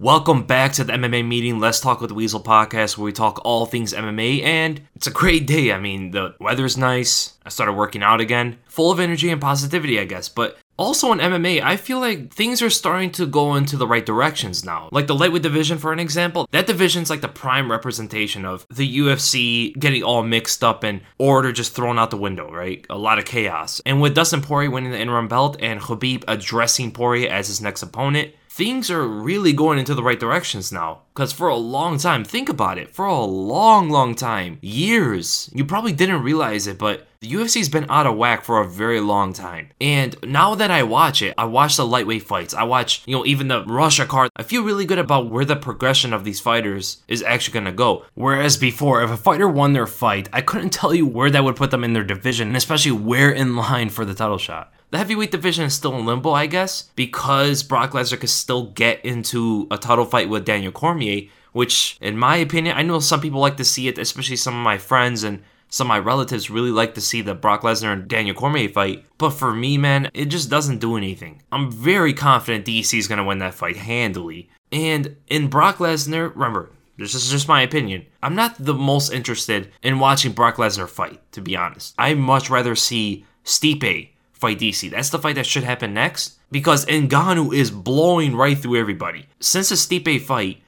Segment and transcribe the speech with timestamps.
[0.00, 1.58] Welcome back to the MMA meeting.
[1.58, 4.44] Let's talk with the Weasel podcast where we talk all things MMA.
[4.44, 5.72] And it's a great day.
[5.72, 7.32] I mean, the weather's nice.
[7.44, 10.28] I started working out again, full of energy and positivity, I guess.
[10.28, 14.06] But also in MMA, I feel like things are starting to go into the right
[14.06, 14.88] directions now.
[14.92, 18.98] Like the lightweight division, for an example, that division's like the prime representation of the
[18.98, 22.86] UFC getting all mixed up and order just thrown out the window, right?
[22.88, 23.82] A lot of chaos.
[23.84, 27.82] And with Dustin Poirier winning the interim belt and Khabib addressing Poirier as his next
[27.82, 31.02] opponent, things are really going into the right directions now.
[31.14, 35.64] Because for a long time, think about it, for a long, long time, years, you
[35.64, 39.32] probably didn't realize it, but the UFC's been out of whack for a very long
[39.32, 39.68] time.
[39.80, 43.24] And now that I watch it, I watch the lightweight fights, I watch, you know,
[43.24, 47.00] even the Russia card, I feel really good about where the progression of these fighters
[47.06, 48.06] is actually gonna go.
[48.14, 51.56] Whereas before, if a fighter won their fight, I couldn't tell you where that would
[51.56, 54.72] put them in their division, and especially where in line for the title shot.
[54.90, 59.04] The heavyweight division is still in limbo, I guess, because Brock Lesnar could still get
[59.04, 63.40] into a title fight with Daniel Cormier, which, in my opinion, I know some people
[63.40, 66.70] like to see it, especially some of my friends and some of my relatives really
[66.70, 69.04] like to see the Brock Lesnar and Daniel Cormier fight.
[69.18, 71.42] But for me, man, it just doesn't do anything.
[71.52, 74.48] I'm very confident DC is going to win that fight handily.
[74.72, 78.06] And in Brock Lesnar, remember, this is just my opinion.
[78.22, 81.94] I'm not the most interested in watching Brock Lesnar fight, to be honest.
[81.98, 84.90] I much rather see Stipe fight DC.
[84.90, 89.26] That's the fight that should happen next because Ngannou is blowing right through everybody.
[89.40, 90.62] Since the Stipe fight,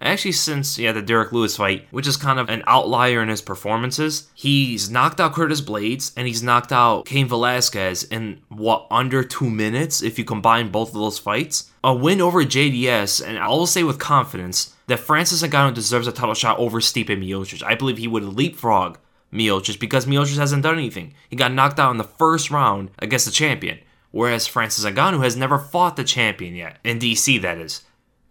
[0.00, 3.40] actually since yeah the Derrick Lewis fight, which is kind of an outlier in his
[3.40, 9.24] performances, he's knocked out Curtis Blaydes and he's knocked out Cain Velasquez in what under
[9.24, 11.70] two minutes if you combine both of those fights.
[11.82, 16.12] A win over JDS, and I will say with confidence that Francis Ngannou deserves a
[16.12, 17.62] title shot over Stipe Miocic.
[17.62, 18.98] I believe he would leapfrog
[19.34, 21.12] Miocic because Miocic hasn't done anything.
[21.28, 23.80] He got knocked out in the first round against the champion,
[24.12, 27.82] whereas Francis Ngannou has never fought the champion yet, in DC that is.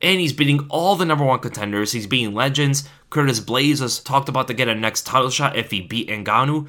[0.02, 1.92] And he's beating all the number one contenders.
[1.92, 2.88] He's beating legends.
[3.10, 6.68] Curtis Blaydes was talked about to get a next title shot if he beat Ngannou.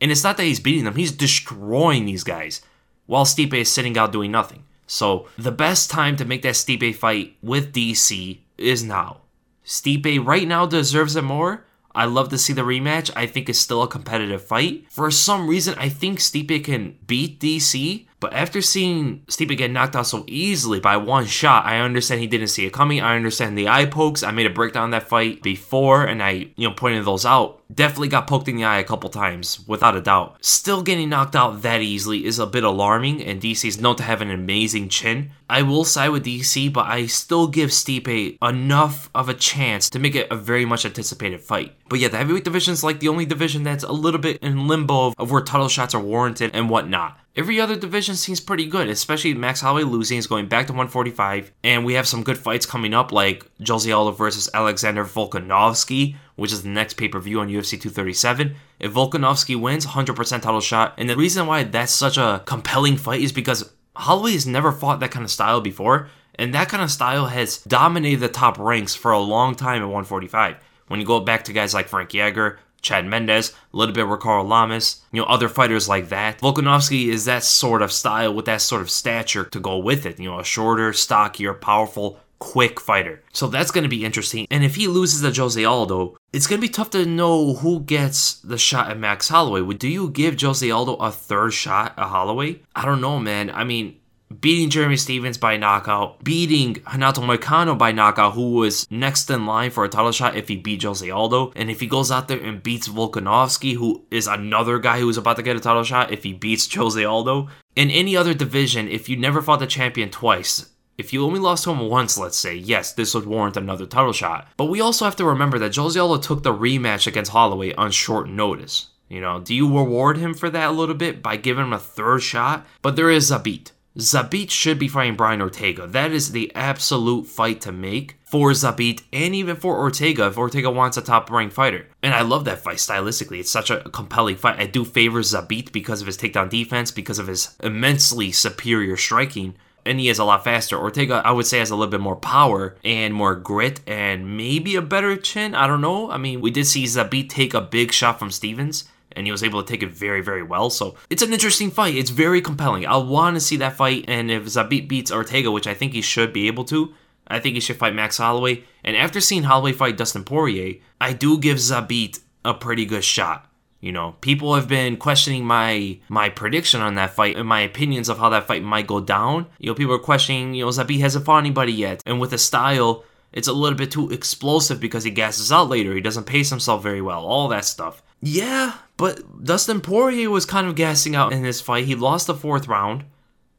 [0.00, 2.62] And it's not that he's beating them, he's destroying these guys
[3.06, 4.64] while Stipe is sitting out doing nothing.
[4.86, 9.22] So the best time to make that Stipe fight with DC is now.
[9.64, 11.64] Stipe right now deserves it more,
[11.94, 13.10] I love to see the rematch.
[13.16, 14.84] I think it's still a competitive fight.
[14.90, 19.96] For some reason, I think Stipe can beat DC, but after seeing Stipe get knocked
[19.96, 23.00] out so easily by one shot, I understand he didn't see it coming.
[23.00, 24.22] I understand the eye pokes.
[24.22, 27.62] I made a breakdown that fight before, and I, you know, pointed those out.
[27.74, 30.44] Definitely got poked in the eye a couple times, without a doubt.
[30.44, 34.02] Still getting knocked out that easily is a bit alarming, and DC is known to
[34.02, 35.30] have an amazing chin.
[35.48, 39.98] I will side with DC, but I still give Stipe enough of a chance to
[39.98, 41.74] make it a very much anticipated fight.
[41.88, 44.68] But yeah, the heavyweight division is like the only division that's a little bit in
[44.68, 47.18] limbo of, of where title shots are warranted and whatnot.
[47.36, 51.52] Every other division seems pretty good, especially Max Holloway losing is going back to 145,
[51.62, 56.52] and we have some good fights coming up like Jose Aldo versus Alexander Volkanovski, which
[56.52, 58.56] is the next pay-per-view on UFC 237.
[58.80, 63.20] If Volkanovski wins, 100% title shot, and the reason why that's such a compelling fight
[63.20, 66.90] is because Holloway has never fought that kind of style before, and that kind of
[66.90, 70.56] style has dominated the top ranks for a long time at 145.
[70.88, 74.48] When you go back to guys like Frankie Edgar, Chad Mendes, a little bit Ricardo
[74.48, 76.38] Lamas, you know, other fighters like that.
[76.40, 80.18] Volkanovski is that sort of style with that sort of stature to go with it.
[80.18, 83.22] You know, a shorter, stockier, powerful, quick fighter.
[83.32, 84.46] So that's going to be interesting.
[84.50, 87.80] And if he loses to Jose Aldo, it's going to be tough to know who
[87.80, 89.74] gets the shot at Max Holloway.
[89.74, 92.62] Do you give Jose Aldo a third shot at Holloway?
[92.74, 93.50] I don't know, man.
[93.50, 93.99] I mean,
[94.40, 99.70] beating Jeremy Stephens by knockout, beating Renato Moicano by knockout, who was next in line
[99.70, 101.52] for a title shot if he beat Jose Aldo.
[101.56, 105.36] And if he goes out there and beats Volkanovski, who is another guy who's about
[105.36, 107.48] to get a title shot if he beats Jose Aldo.
[107.76, 111.64] In any other division, if you never fought the champion twice, if you only lost
[111.64, 114.48] to him once, let's say, yes, this would warrant another title shot.
[114.56, 117.90] But we also have to remember that Jose Aldo took the rematch against Holloway on
[117.90, 118.88] short notice.
[119.08, 121.78] You know, do you reward him for that a little bit by giving him a
[121.78, 122.66] third shot?
[122.80, 123.72] But there is a beat.
[124.00, 125.86] Zabit should be fighting Brian Ortega.
[125.86, 130.70] That is the absolute fight to make for Zabit and even for Ortega if Ortega
[130.70, 131.88] wants a top ranked fighter.
[132.02, 133.40] And I love that fight stylistically.
[133.40, 134.58] It's such a compelling fight.
[134.58, 139.54] I do favor Zabit because of his takedown defense, because of his immensely superior striking.
[139.84, 140.78] And he is a lot faster.
[140.78, 144.76] Ortega, I would say, has a little bit more power and more grit and maybe
[144.76, 145.54] a better chin.
[145.54, 146.10] I don't know.
[146.10, 149.42] I mean, we did see Zabit take a big shot from Stephens and he was
[149.42, 150.70] able to take it very, very well.
[150.70, 151.94] So it's an interesting fight.
[151.94, 152.86] It's very compelling.
[152.86, 156.02] I want to see that fight, and if Zabit beats Ortega, which I think he
[156.02, 156.94] should be able to,
[157.26, 158.64] I think he should fight Max Holloway.
[158.82, 163.46] And after seeing Holloway fight Dustin Poirier, I do give Zabit a pretty good shot.
[163.80, 168.10] You know, people have been questioning my my prediction on that fight and my opinions
[168.10, 169.46] of how that fight might go down.
[169.58, 172.02] You know, people are questioning, you know, Zabit hasn't fought anybody yet.
[172.04, 175.94] And with the style It's a little bit too explosive because he gasses out later.
[175.94, 177.24] He doesn't pace himself very well.
[177.24, 178.02] All that stuff.
[178.22, 181.86] Yeah, but Dustin Poirier was kind of gassing out in this fight.
[181.86, 183.04] He lost the fourth round,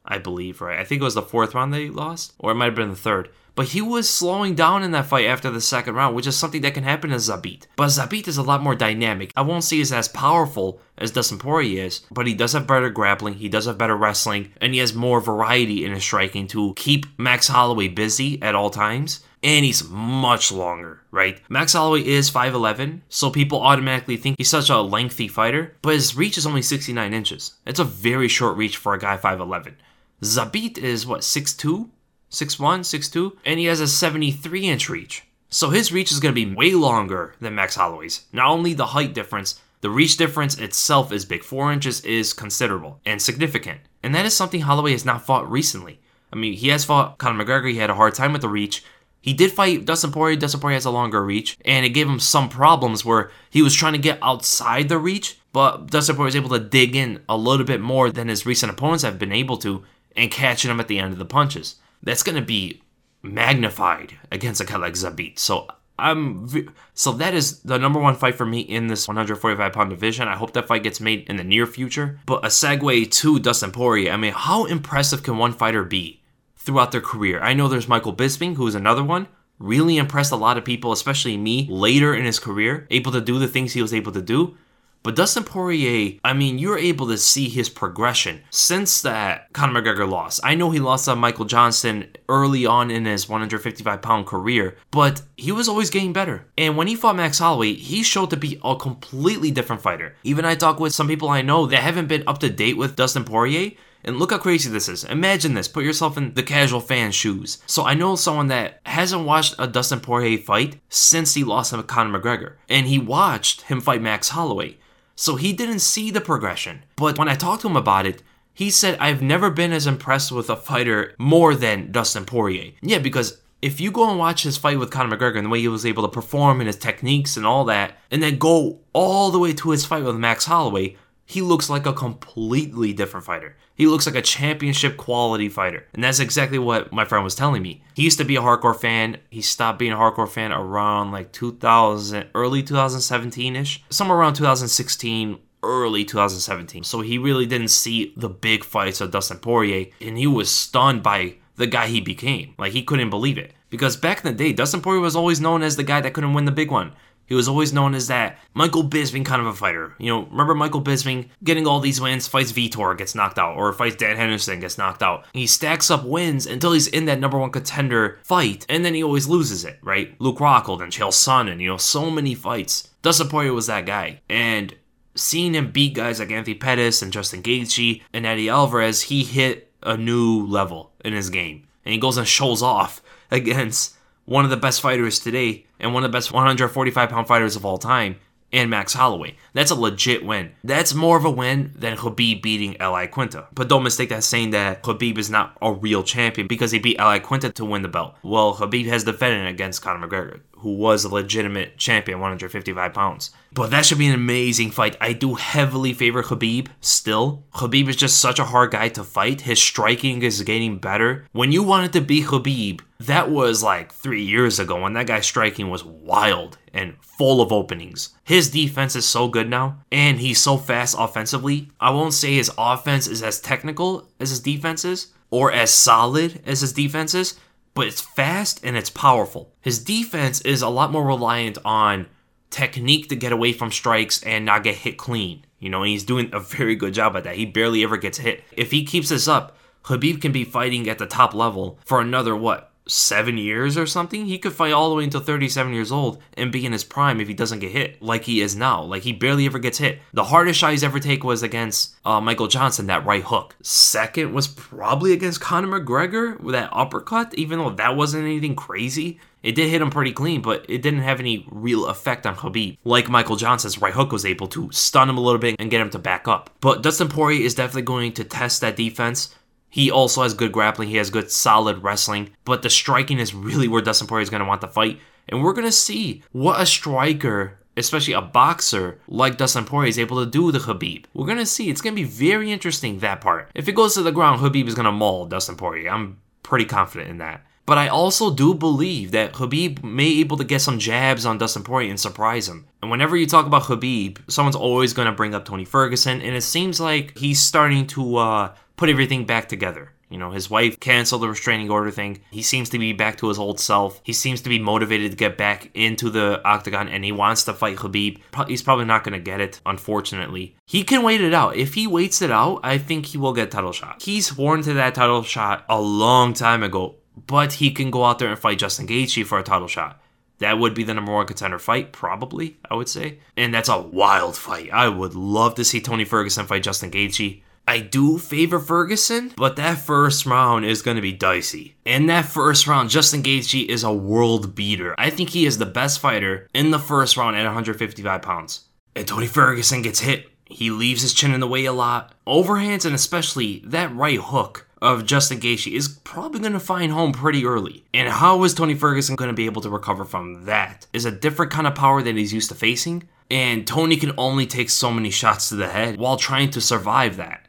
[0.04, 0.78] I believe, right?
[0.78, 2.90] I think it was the fourth round that he lost, or it might have been
[2.90, 3.30] the third.
[3.54, 6.62] But he was slowing down in that fight after the second round, which is something
[6.62, 7.66] that can happen to Zabit.
[7.76, 9.30] But Zabit is a lot more dynamic.
[9.36, 12.88] I won't say he's as powerful as Dustin Poirier is, but he does have better
[12.88, 16.72] grappling, he does have better wrestling, and he has more variety in his striking to
[16.76, 19.20] keep Max Holloway busy at all times.
[19.42, 21.40] And he's much longer, right?
[21.48, 26.16] Max Holloway is 5'11, so people automatically think he's such a lengthy fighter, but his
[26.16, 27.54] reach is only 69 inches.
[27.66, 29.74] It's a very short reach for a guy 5'11.
[30.22, 31.88] Zabit is what, 6'2?
[32.30, 35.24] 6'1, 6'2, and he has a 73 inch reach.
[35.50, 38.24] So his reach is going to be way longer than Max Holloway's.
[38.32, 41.42] Not only the height difference, the reach difference itself is big.
[41.42, 43.80] 4 inches is considerable and significant.
[44.02, 46.00] And that is something Holloway has not fought recently.
[46.32, 48.84] I mean, he has fought Conor McGregor, he had a hard time with the reach.
[49.22, 50.36] He did fight Dustin Poirier.
[50.36, 53.74] Dustin Poirier has a longer reach, and it gave him some problems where he was
[53.74, 57.36] trying to get outside the reach, but Dustin Poirier was able to dig in a
[57.36, 59.84] little bit more than his recent opponents have been able to,
[60.16, 62.82] and catching him at the end of the punches that's going to be
[63.22, 65.38] magnified against a guy like Zabit.
[65.38, 66.48] So I'm
[66.94, 70.26] so that is the number one fight for me in this 145 pound division.
[70.26, 72.18] I hope that fight gets made in the near future.
[72.26, 74.12] But a segue to Dustin Poirier.
[74.12, 76.21] I mean, how impressive can one fighter be
[76.62, 77.40] throughout their career?
[77.40, 79.28] I know there's Michael Bisping, who is another one.
[79.58, 83.38] Really impressed a lot of people, especially me, later in his career, able to do
[83.38, 84.56] the things he was able to do.
[85.02, 90.08] But Dustin Poirier, I mean, you're able to see his progression since that Conor McGregor
[90.08, 90.40] loss.
[90.44, 95.22] I know he lost to Michael Johnson early on in his 155 pound career, but
[95.36, 96.46] he was always getting better.
[96.56, 100.14] And when he fought Max Holloway, he showed to be a completely different fighter.
[100.22, 102.94] Even I talk with some people I know that haven't been up to date with
[102.94, 103.72] Dustin Poirier.
[104.04, 105.04] And look how crazy this is.
[105.04, 105.68] Imagine this.
[105.68, 107.62] Put yourself in the casual fan's shoes.
[107.66, 111.82] So I know someone that hasn't watched a Dustin Poirier fight since he lost to
[111.82, 112.54] Conor McGregor.
[112.68, 114.78] And he watched him fight Max Holloway.
[115.14, 116.84] So he didn't see the progression.
[116.96, 118.22] But when I talked to him about it,
[118.54, 122.72] he said, I've never been as impressed with a fighter more than Dustin Poirier.
[122.82, 125.60] Yeah, because if you go and watch his fight with Conor McGregor and the way
[125.60, 129.30] he was able to perform and his techniques and all that, and then go all
[129.30, 133.56] the way to his fight with Max Holloway, he looks like a completely different fighter.
[133.74, 135.86] He looks like a championship quality fighter.
[135.94, 137.82] And that's exactly what my friend was telling me.
[137.94, 139.18] He used to be a hardcore fan.
[139.30, 145.38] He stopped being a hardcore fan around like 2000, early 2017 ish, somewhere around 2016,
[145.62, 146.84] early 2017.
[146.84, 151.02] So he really didn't see the big fights of Dustin Poirier, and he was stunned
[151.02, 152.54] by the guy he became.
[152.58, 153.52] Like he couldn't believe it.
[153.70, 156.34] Because back in the day, Dustin Poirier was always known as the guy that couldn't
[156.34, 156.92] win the big one.
[157.26, 159.94] He was always known as that Michael Bisping kind of a fighter.
[159.98, 163.72] You know, remember Michael Bisping getting all these wins, fights Vitor, gets knocked out, or
[163.72, 165.24] fights Dan Henderson, gets knocked out.
[165.32, 169.02] He stacks up wins until he's in that number one contender fight, and then he
[169.02, 170.14] always loses it, right?
[170.20, 172.90] Luke Rockhold and Chael Sonnen, you know, so many fights.
[173.02, 174.20] Dustin Poirier was that guy.
[174.28, 174.74] And
[175.14, 179.72] seeing him beat guys like Anthony Pettis and Justin Gaethje and Eddie Alvarez, he hit
[179.82, 181.66] a new level in his game.
[181.84, 186.04] And he goes and shows off against one of the best fighters today and one
[186.04, 188.16] of the best 145 pound fighters of all time,
[188.52, 189.36] and Max Holloway.
[189.54, 190.52] That's a legit win.
[190.62, 193.46] That's more of a win than Khabib beating Al Iaquinta.
[193.54, 196.98] But don't mistake that saying that Khabib is not a real champion because he beat
[196.98, 198.14] Al Iaquinta to win the belt.
[198.22, 203.32] Well, Khabib has defended against Conor McGregor who was a legitimate champion, 155 pounds.
[203.54, 204.96] But that should be an amazing fight.
[205.00, 207.44] I do heavily favor Khabib still.
[207.54, 209.42] Khabib is just such a hard guy to fight.
[209.42, 211.26] His striking is getting better.
[211.32, 215.26] When you wanted to beat Khabib, that was like three years ago when that guy's
[215.26, 218.10] striking was wild and full of openings.
[218.24, 221.70] His defense is so good now, and he's so fast offensively.
[221.78, 226.40] I won't say his offense is as technical as his defense is, or as solid
[226.46, 227.38] as his defense is,
[227.74, 229.52] but it's fast and it's powerful.
[229.60, 232.06] His defense is a lot more reliant on
[232.52, 235.44] technique to get away from strikes and not get hit clean.
[235.58, 237.36] You know, he's doing a very good job at that.
[237.36, 238.44] He barely ever gets hit.
[238.52, 242.36] If he keeps this up, Khabib can be fighting at the top level for another
[242.36, 246.20] what seven years or something, he could fight all the way until 37 years old
[246.34, 248.82] and be in his prime if he doesn't get hit like he is now.
[248.82, 250.00] Like he barely ever gets hit.
[250.12, 253.56] The hardest shot he's ever take was against uh, Michael Johnson, that right hook.
[253.62, 259.20] Second was probably against Conor McGregor with that uppercut, even though that wasn't anything crazy.
[259.42, 262.78] It did hit him pretty clean, but it didn't have any real effect on Khabib.
[262.84, 265.80] Like Michael Johnson's right hook was able to stun him a little bit and get
[265.80, 266.50] him to back up.
[266.60, 269.34] But Dustin Poirier is definitely going to test that defense.
[269.68, 270.90] He also has good grappling.
[270.90, 272.30] He has good solid wrestling.
[272.44, 275.00] But the striking is really where Dustin Poirier is going to want to fight.
[275.28, 279.98] And we're going to see what a striker, especially a boxer like Dustin Poirier, is
[279.98, 281.06] able to do to Khabib.
[281.14, 281.70] We're going to see.
[281.70, 283.50] It's going to be very interesting, that part.
[283.54, 285.90] If it goes to the ground, Khabib is going to maul Dustin Poirier.
[285.90, 287.46] I'm pretty confident in that.
[287.64, 291.38] But I also do believe that Khabib may be able to get some jabs on
[291.38, 292.66] Dustin Poirier and surprise him.
[292.82, 296.34] And whenever you talk about Khabib, someone's always going to bring up Tony Ferguson, and
[296.36, 299.92] it seems like he's starting to uh, put everything back together.
[300.12, 302.20] You know, his wife canceled the restraining order thing.
[302.30, 303.98] He seems to be back to his old self.
[304.04, 307.54] He seems to be motivated to get back into the octagon and he wants to
[307.54, 308.18] fight Khabib.
[308.46, 310.54] He's probably not going to get it, unfortunately.
[310.66, 311.56] He can wait it out.
[311.56, 314.02] If he waits it out, I think he will get title shot.
[314.02, 318.18] He's sworn to that title shot a long time ago, but he can go out
[318.18, 320.00] there and fight Justin Gaethje for a title shot.
[320.38, 323.18] That would be the number one contender fight, probably, I would say.
[323.36, 324.70] And that's a wild fight.
[324.72, 327.42] I would love to see Tony Ferguson fight Justin Gaethje.
[327.68, 331.76] I do favor Ferguson, but that first round is going to be dicey.
[331.84, 334.96] In that first round, Justin Gaethje is a world beater.
[334.98, 338.64] I think he is the best fighter in the first round at 155 pounds.
[338.96, 340.28] And Tony Ferguson gets hit.
[340.44, 342.14] He leaves his chin in the way a lot.
[342.26, 347.12] Overhands and especially that right hook of Justin Gaethje is probably going to find home
[347.12, 347.84] pretty early.
[347.94, 350.86] And how is Tony Ferguson going to be able to recover from that?
[350.92, 353.08] Is a different kind of power that he's used to facing.
[353.30, 357.16] And Tony can only take so many shots to the head while trying to survive
[357.16, 357.46] that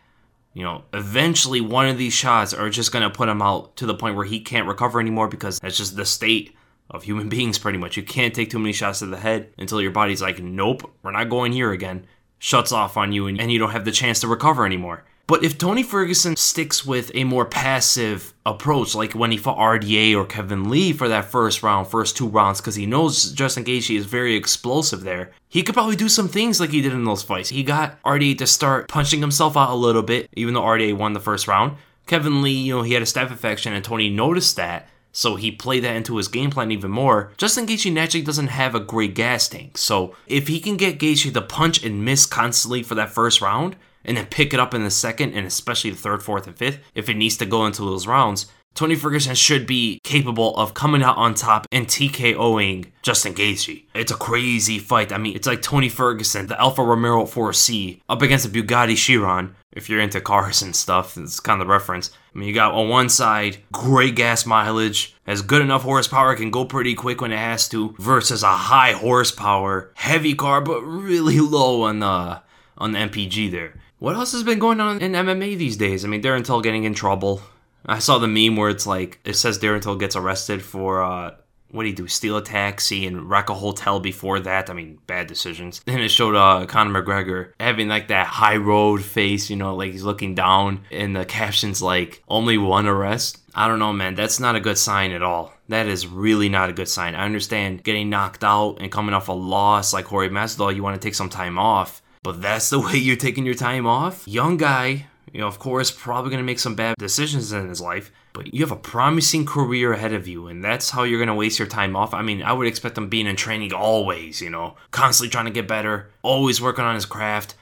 [0.53, 3.85] you know, eventually one of these shots are just going to put him out to
[3.85, 6.55] the point where he can't recover anymore because that's just the state
[6.89, 7.97] of human beings pretty much.
[7.97, 11.11] You can't take too many shots to the head until your body's like, nope, we're
[11.11, 12.05] not going here again.
[12.37, 15.05] Shuts off on you and, and you don't have the chance to recover anymore.
[15.25, 20.15] But if Tony Ferguson sticks with a more passive approach, like when he fought RDA
[20.15, 23.97] or Kevin Lee for that first round, first two rounds, because he knows Justin Gaethje
[23.97, 27.23] is very explosive there, he could probably do some things like he did in those
[27.23, 27.49] fights.
[27.49, 31.13] He got RDA to start punching himself out a little bit, even though RDA won
[31.13, 31.77] the first round.
[32.05, 34.89] Kevin Lee, you know, he had a staph infection, and Tony noticed that.
[35.13, 37.31] So he played that into his game plan even more.
[37.37, 39.77] Justin Gaethje naturally doesn't have a great gas tank.
[39.77, 43.77] So if he can get Gaethje to punch and miss constantly for that first round,
[44.05, 46.79] and then pick it up in the second and especially the third, fourth, and fifth
[46.95, 48.47] if it needs to go into those rounds.
[48.75, 53.83] Tony Ferguson should be capable of coming out on top and TKOing Justin Gaethje.
[53.93, 55.11] It's a crazy fight.
[55.13, 59.55] I mean, it's like Tony Ferguson, the Alfa Romeo 4C, up against a Bugatti Chiron.
[59.73, 62.09] If you're into cars and stuff, it's kind of the reference.
[62.33, 66.49] I mean, you got on one side, great gas mileage, has good enough horsepower, can
[66.49, 71.39] go pretty quick when it has to, versus a high horsepower, heavy car, but really
[71.39, 72.41] low on the
[72.75, 73.75] on the MPG there.
[74.03, 76.03] What else has been going on in MMA these days?
[76.03, 77.41] I mean, Darren Till getting in trouble.
[77.85, 81.35] I saw the meme where it's like it says Darren Till gets arrested for uh,
[81.69, 82.09] what did he do?
[82.09, 84.69] Steal a taxi and wreck a hotel before that.
[84.69, 85.79] I mean, bad decisions.
[85.85, 89.93] Then it showed uh, Conor McGregor having like that high road face, you know, like
[89.93, 93.37] he's looking down, and the captions like only one arrest.
[93.55, 94.15] I don't know, man.
[94.15, 95.53] That's not a good sign at all.
[95.69, 97.15] That is really not a good sign.
[97.15, 101.01] I understand getting knocked out and coming off a loss like Jorge Masvidal, you want
[101.01, 104.27] to take some time off but that's the way you're taking your time off?
[104.27, 107.81] Young guy, you know, of course, probably going to make some bad decisions in his
[107.81, 111.27] life, but you have a promising career ahead of you, and that's how you're going
[111.27, 112.13] to waste your time off.
[112.13, 115.51] I mean, I would expect him being in training always, you know, constantly trying to
[115.51, 117.55] get better, always working on his craft,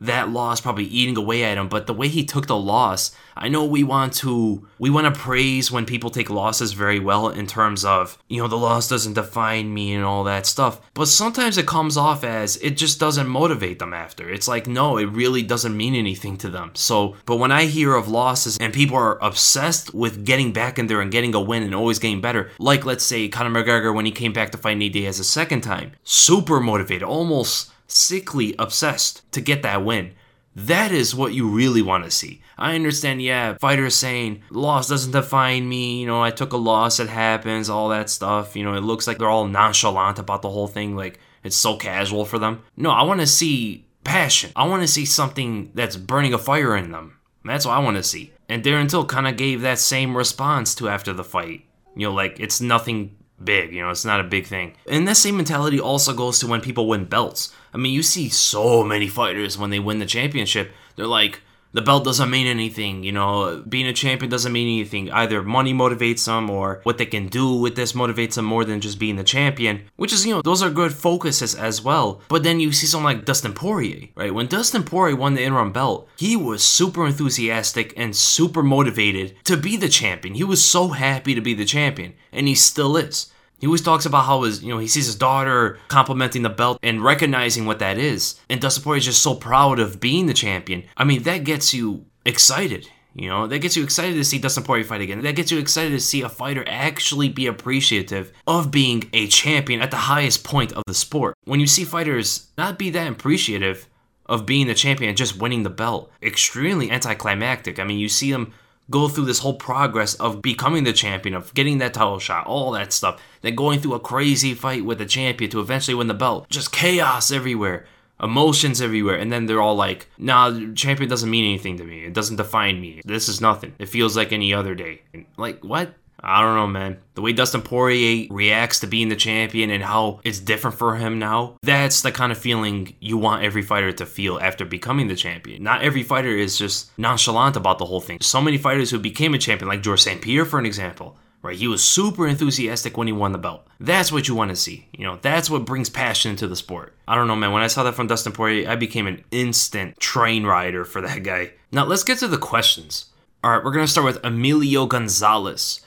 [0.00, 3.48] that loss probably eating away at him but the way he took the loss i
[3.48, 7.46] know we want to we want to praise when people take losses very well in
[7.46, 11.56] terms of you know the loss doesn't define me and all that stuff but sometimes
[11.58, 14.28] it comes off as it just doesn't motivate them after.
[14.28, 16.72] It's like no it really doesn't mean anything to them.
[16.74, 20.86] So but when i hear of losses and people are obsessed with getting back in
[20.86, 24.06] there and getting a win and always getting better like let's say conor mcgregor when
[24.06, 29.30] he came back to fight nate diaz a second time super motivated almost sickly obsessed
[29.32, 30.12] to get that win.
[30.56, 32.42] That is what you really want to see.
[32.58, 37.00] I understand, yeah, fighters saying, loss doesn't define me, you know, I took a loss,
[37.00, 38.56] it happens, all that stuff.
[38.56, 41.76] You know, it looks like they're all nonchalant about the whole thing, like it's so
[41.76, 42.62] casual for them.
[42.76, 44.50] No, I want to see passion.
[44.56, 47.18] I want to see something that's burning a fire in them.
[47.44, 48.32] That's what I want to see.
[48.48, 51.64] And Darren Till kind of gave that same response to after the fight.
[51.96, 54.74] You know, like it's nothing big, you know, it's not a big thing.
[54.88, 57.52] And that same mentality also goes to when people win belts.
[57.72, 61.40] I mean, you see so many fighters when they win the championship, they're like,
[61.72, 65.10] the belt doesn't mean anything, you know, being a champion doesn't mean anything.
[65.10, 68.80] Either money motivates them or what they can do with this motivates them more than
[68.80, 72.22] just being the champion, which is, you know, those are good focuses as well.
[72.28, 74.34] But then you see someone like Dustin Poirier, right?
[74.34, 79.56] When Dustin Poirier won the interim belt, he was super enthusiastic and super motivated to
[79.56, 80.34] be the champion.
[80.34, 83.32] He was so happy to be the champion, and he still is.
[83.60, 86.78] He always talks about how his, you know, he sees his daughter complimenting the belt
[86.82, 88.40] and recognizing what that is.
[88.48, 90.84] And Dustin Poirier is just so proud of being the champion.
[90.96, 92.88] I mean, that gets you excited.
[93.14, 95.20] You know, that gets you excited to see Dustin Poirier fight again.
[95.22, 99.82] That gets you excited to see a fighter actually be appreciative of being a champion
[99.82, 101.36] at the highest point of the sport.
[101.44, 103.88] When you see fighters not be that appreciative
[104.26, 107.80] of being the champion and just winning the belt, extremely anticlimactic.
[107.80, 108.54] I mean, you see them
[108.90, 112.72] go through this whole progress of becoming the champion, of getting that title shot, all
[112.72, 116.14] that stuff, then going through a crazy fight with the champion to eventually win the
[116.14, 116.48] belt.
[116.50, 117.86] Just chaos everywhere.
[118.22, 119.16] Emotions everywhere.
[119.16, 122.04] And then they're all like nah champion doesn't mean anything to me.
[122.04, 123.00] It doesn't define me.
[123.04, 123.74] This is nothing.
[123.78, 125.02] It feels like any other day.
[125.38, 126.98] Like what I don't know, man.
[127.14, 131.18] The way Dustin Poirier reacts to being the champion and how it's different for him
[131.18, 135.16] now, that's the kind of feeling you want every fighter to feel after becoming the
[135.16, 135.62] champion.
[135.62, 138.18] Not every fighter is just nonchalant about the whole thing.
[138.20, 140.20] So many fighters who became a champion, like George St.
[140.20, 141.56] Pierre, for an example, right?
[141.56, 143.66] He was super enthusiastic when he won the belt.
[143.78, 144.88] That's what you want to see.
[144.92, 146.94] You know, that's what brings passion into the sport.
[147.08, 147.52] I don't know, man.
[147.52, 151.22] When I saw that from Dustin Poirier, I became an instant train rider for that
[151.22, 151.52] guy.
[151.72, 153.06] Now, let's get to the questions.
[153.42, 155.80] All right, we're going to start with Emilio Gonzalez.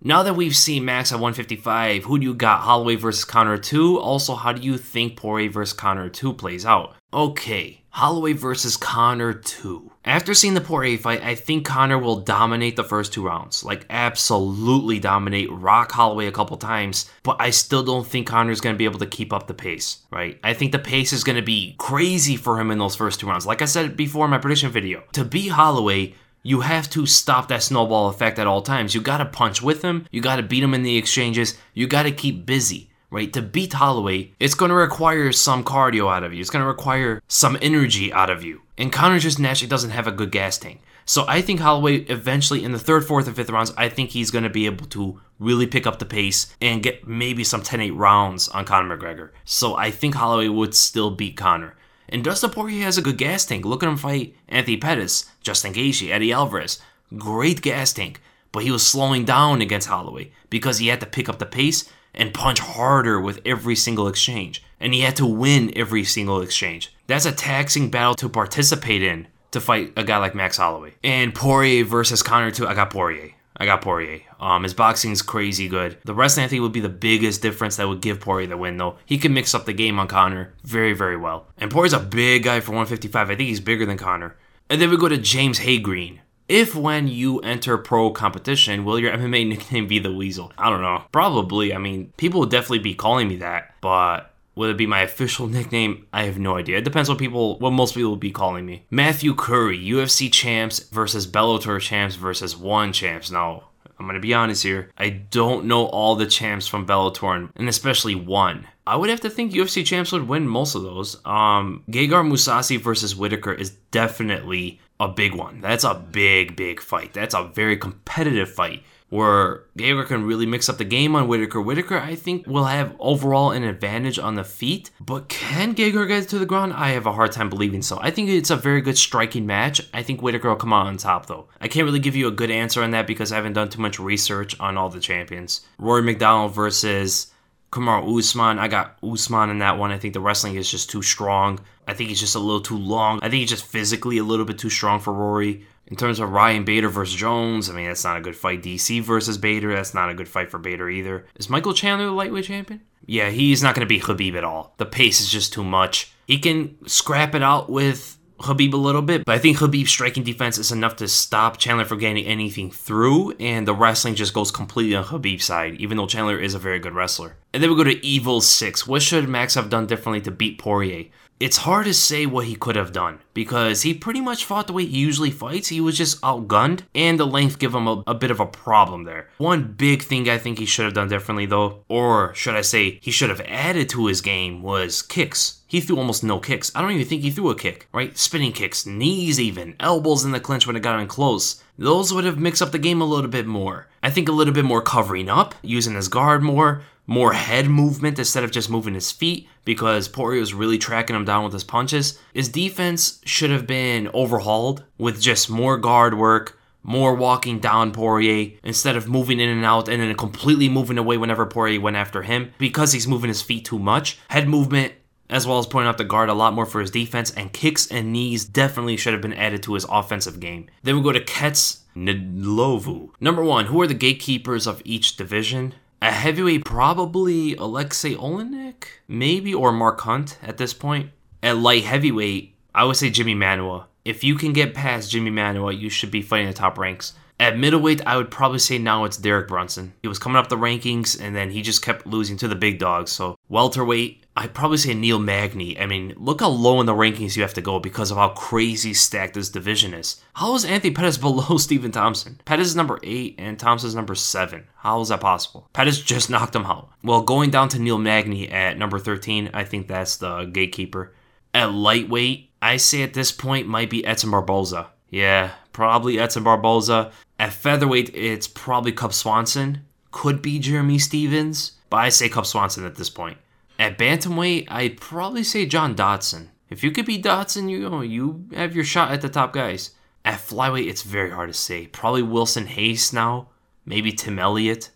[0.00, 2.60] Now that we've seen Max at 155, who do you got?
[2.60, 3.98] Holloway versus Conor 2?
[3.98, 6.94] Also, how do you think Poirier versus Conor 2 plays out?
[7.12, 9.90] Okay, Holloway versus Conor 2.
[10.04, 13.64] After seeing the Poirier fight, I think Conor will dominate the first two rounds.
[13.64, 18.78] Like, absolutely dominate, rock Holloway a couple times, but I still don't think Conor's gonna
[18.78, 20.38] be able to keep up the pace, right?
[20.44, 23.46] I think the pace is gonna be crazy for him in those first two rounds.
[23.46, 26.14] Like I said before in my prediction video, to beat Holloway,
[26.48, 28.94] you have to stop that snowball effect at all times.
[28.94, 31.86] You got to punch with him, you got to beat him in the exchanges, you
[31.86, 33.30] got to keep busy, right?
[33.34, 36.66] To beat Holloway, it's going to require some cardio out of you, it's going to
[36.66, 38.62] require some energy out of you.
[38.78, 40.80] And Conor just naturally doesn't have a good gas tank.
[41.04, 44.30] So I think Holloway eventually in the third, fourth, and fifth rounds, I think he's
[44.30, 47.92] going to be able to really pick up the pace and get maybe some 10-8
[47.94, 49.30] rounds on Conor McGregor.
[49.44, 51.76] So I think Holloway would still beat Conor.
[52.08, 53.64] And Dustin Poirier has a good gas tank.
[53.64, 56.80] Look at him fight Anthony Pettis, Justin Gaethje, Eddie Alvarez.
[57.16, 58.20] Great gas tank.
[58.52, 61.90] But he was slowing down against Holloway because he had to pick up the pace
[62.14, 64.64] and punch harder with every single exchange.
[64.80, 66.94] And he had to win every single exchange.
[67.06, 70.94] That's a taxing battle to participate in to fight a guy like Max Holloway.
[71.02, 72.66] And Poirier versus Conor too.
[72.66, 73.32] I got Poirier.
[73.58, 74.20] I got Poirier.
[74.38, 75.98] Um, his boxing's crazy good.
[76.04, 78.76] The wrestling, I think, would be the biggest difference that would give Poirier the win,
[78.76, 78.98] though.
[79.04, 81.48] He can mix up the game on Conor very, very well.
[81.58, 83.30] And Poirier's a big guy for 155.
[83.30, 84.36] I think he's bigger than Conor.
[84.70, 86.20] And then we go to James Haygreen.
[86.48, 90.52] If when you enter pro competition, will your MMA nickname be the Weasel?
[90.56, 91.04] I don't know.
[91.12, 91.74] Probably.
[91.74, 95.46] I mean, people would definitely be calling me that, but Will it be my official
[95.46, 96.08] nickname?
[96.12, 96.78] I have no idea.
[96.78, 98.84] It depends what people, what most people will be calling me.
[98.90, 103.30] Matthew Curry, UFC champs versus Bellator champs versus one champs.
[103.30, 103.68] Now,
[104.00, 104.90] I'm gonna be honest here.
[104.98, 108.66] I don't know all the champs from Bellator, and especially one.
[108.84, 111.24] I would have to think UFC champs would win most of those.
[111.24, 115.60] Um, Gegard Mousasi versus Whittaker is definitely a big one.
[115.60, 117.12] That's a big, big fight.
[117.12, 121.60] That's a very competitive fight where Gegard can really mix up the game on Whittaker.
[121.60, 126.28] Whittaker, I think, will have overall an advantage on the feet, but can Gegard get
[126.28, 126.74] to the ground?
[126.74, 127.98] I have a hard time believing so.
[128.00, 129.80] I think it's a very good striking match.
[129.94, 131.48] I think Whittaker will come out on top, though.
[131.60, 133.80] I can't really give you a good answer on that because I haven't done too
[133.80, 135.62] much research on all the champions.
[135.78, 137.32] Rory MacDonald versus
[137.72, 138.58] Kamaru Usman.
[138.58, 139.90] I got Usman in that one.
[139.90, 141.60] I think the wrestling is just too strong.
[141.86, 143.18] I think he's just a little too long.
[143.22, 145.66] I think he's just physically a little bit too strong for Rory.
[145.88, 148.62] In terms of Ryan Bader versus Jones, I mean, that's not a good fight.
[148.62, 151.26] DC versus Bader, that's not a good fight for Bader either.
[151.36, 152.82] Is Michael Chandler the lightweight champion?
[153.06, 154.74] Yeah, he's not going to beat Khabib at all.
[154.76, 156.12] The pace is just too much.
[156.26, 160.22] He can scrap it out with Khabib a little bit, but I think Khabib's striking
[160.22, 164.50] defense is enough to stop Chandler from getting anything through, and the wrestling just goes
[164.50, 167.36] completely on Khabib's side, even though Chandler is a very good wrestler.
[167.52, 168.86] And then we go to Evil 6.
[168.86, 171.06] What should Max have done differently to beat Poirier?
[171.40, 174.72] It's hard to say what he could have done because he pretty much fought the
[174.72, 175.68] way he usually fights.
[175.68, 179.04] He was just outgunned, and the length give him a, a, bit of a problem
[179.04, 179.28] there.
[179.38, 182.98] One big thing I think he should have done differently, though, or should I say,
[183.00, 185.60] he should have added to his game, was kicks.
[185.68, 186.72] He threw almost no kicks.
[186.74, 188.16] I don't even think he threw a kick, right?
[188.16, 191.62] Spinning kicks, knees even, elbows in the clinch when it got in close.
[191.78, 193.86] Those would have mixed up the game a little bit more.
[194.02, 198.18] I think a little bit more covering up, using his guard more, more head movement
[198.18, 201.64] instead of just moving his feet because Poirier was really tracking him down with his
[201.64, 202.20] punches.
[202.34, 208.52] His defense should have been overhauled with just more guard work, more walking down Poirier
[208.62, 212.22] instead of moving in and out and then completely moving away whenever Poirier went after
[212.22, 214.18] him because he's moving his feet too much.
[214.28, 214.92] Head movement
[215.30, 217.86] as well as pointing out the guard a lot more for his defense, and kicks
[217.88, 220.66] and knees definitely should have been added to his offensive game.
[220.82, 223.10] Then we go to Kets Ndlovu.
[223.20, 225.74] Number one, who are the gatekeepers of each division?
[226.00, 231.10] A heavyweight, probably Alexei Oleinik, maybe, or Mark Hunt at this point.
[231.42, 233.86] At light heavyweight, I would say Jimmy Manuwa.
[234.04, 237.14] If you can get past Jimmy Manuwa, you should be fighting the top ranks.
[237.40, 239.92] At middleweight, I would probably say now it's Derek Brunson.
[240.02, 242.80] He was coming up the rankings and then he just kept losing to the big
[242.80, 243.12] dogs.
[243.12, 245.78] So welterweight, I'd probably say Neil Magny.
[245.78, 248.30] I mean, look how low in the rankings you have to go because of how
[248.30, 250.20] crazy stacked this division is.
[250.34, 252.40] How is Anthony Pettis below Stephen Thompson?
[252.44, 254.64] Pettis is number 8 and Thompson's number 7.
[254.78, 255.68] How is that possible?
[255.72, 256.90] Pettis just knocked him out.
[257.04, 261.14] Well, going down to Neil Magny at number 13, I think that's the gatekeeper.
[261.54, 264.88] At lightweight, I say at this point might be Edson Barboza.
[265.10, 267.12] Yeah, probably Edson Barboza.
[267.38, 269.84] At featherweight, it's probably Cub Swanson.
[270.10, 273.38] Could be Jeremy Stephens, but I say Cub Swanson at this point.
[273.78, 276.50] At bantamweight, I'd probably say John Dodson.
[276.68, 279.92] If you could be Dodson, you know, you have your shot at the top guys.
[280.24, 281.86] At flyweight, it's very hard to say.
[281.86, 283.50] Probably Wilson Reis now,
[283.86, 284.90] maybe Tim Elliott.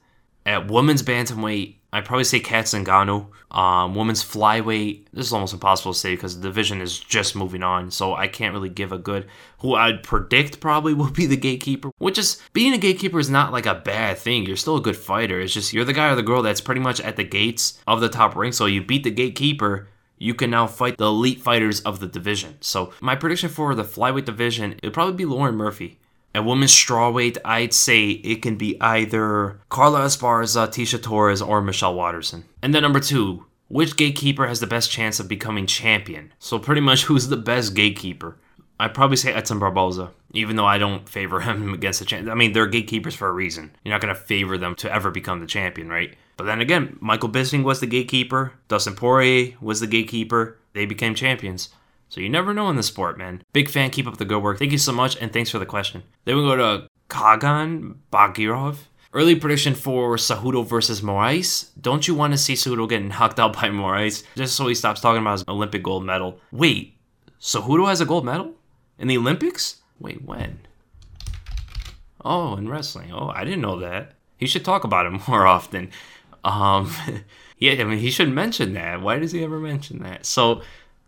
[0.45, 3.29] At women's bantamweight, I'd probably say Cat Zingano.
[3.51, 7.63] Um, women's flyweight, this is almost impossible to say because the division is just moving
[7.63, 9.29] on, so I can't really give a good.
[9.59, 13.53] Who I'd predict probably will be the gatekeeper, which is being a gatekeeper is not
[13.53, 14.47] like a bad thing.
[14.47, 15.39] You're still a good fighter.
[15.39, 18.01] It's just you're the guy or the girl that's pretty much at the gates of
[18.01, 18.53] the top ring.
[18.53, 22.57] So you beat the gatekeeper, you can now fight the elite fighters of the division.
[22.61, 25.99] So my prediction for the flyweight division, it'll probably be Lauren Murphy.
[26.35, 31.95] At women's strawweight, I'd say it can be either Carla Esparza, Tecia Torres, or Michelle
[31.95, 32.45] Waterson.
[32.63, 36.33] And then number two, which gatekeeper has the best chance of becoming champion?
[36.39, 38.37] So pretty much who's the best gatekeeper?
[38.81, 42.29] I'd probably say Edson Barboza, even though I don't favor him against the champ.
[42.29, 43.71] I mean, they're gatekeepers for a reason.
[43.85, 46.17] You're not going to favor them to ever become the champion, right?
[46.37, 48.55] But then again, Michael Bisping was the gatekeeper.
[48.69, 50.59] Dustin Poirier was the gatekeeper.
[50.73, 51.69] They became champions.
[52.13, 53.43] So you never know in the sport, man.
[53.55, 54.59] Big fan, keep up the good work.
[54.59, 56.03] Thank you so much, and thanks for the question.
[56.27, 58.77] Then we go to Kagan Bagirov.
[59.15, 61.71] Early prediction for Cejudo versus Moraes.
[61.81, 65.01] Don't you want to see Cejudo getting knocked out by Moraes just so he stops
[65.01, 66.39] talking about his Olympic gold medal?
[66.51, 66.99] Wait,
[67.41, 68.57] Cejudo has a gold medal
[68.99, 69.77] in the Olympics?
[69.99, 70.59] Wait, when?
[72.23, 73.11] Oh, in wrestling.
[73.11, 74.13] Oh, I didn't know that.
[74.37, 75.91] He should talk about it more often.
[76.45, 76.93] Um,
[77.57, 79.01] yeah, I mean, he should mention that.
[79.01, 80.27] Why does he ever mention that?
[80.27, 80.61] So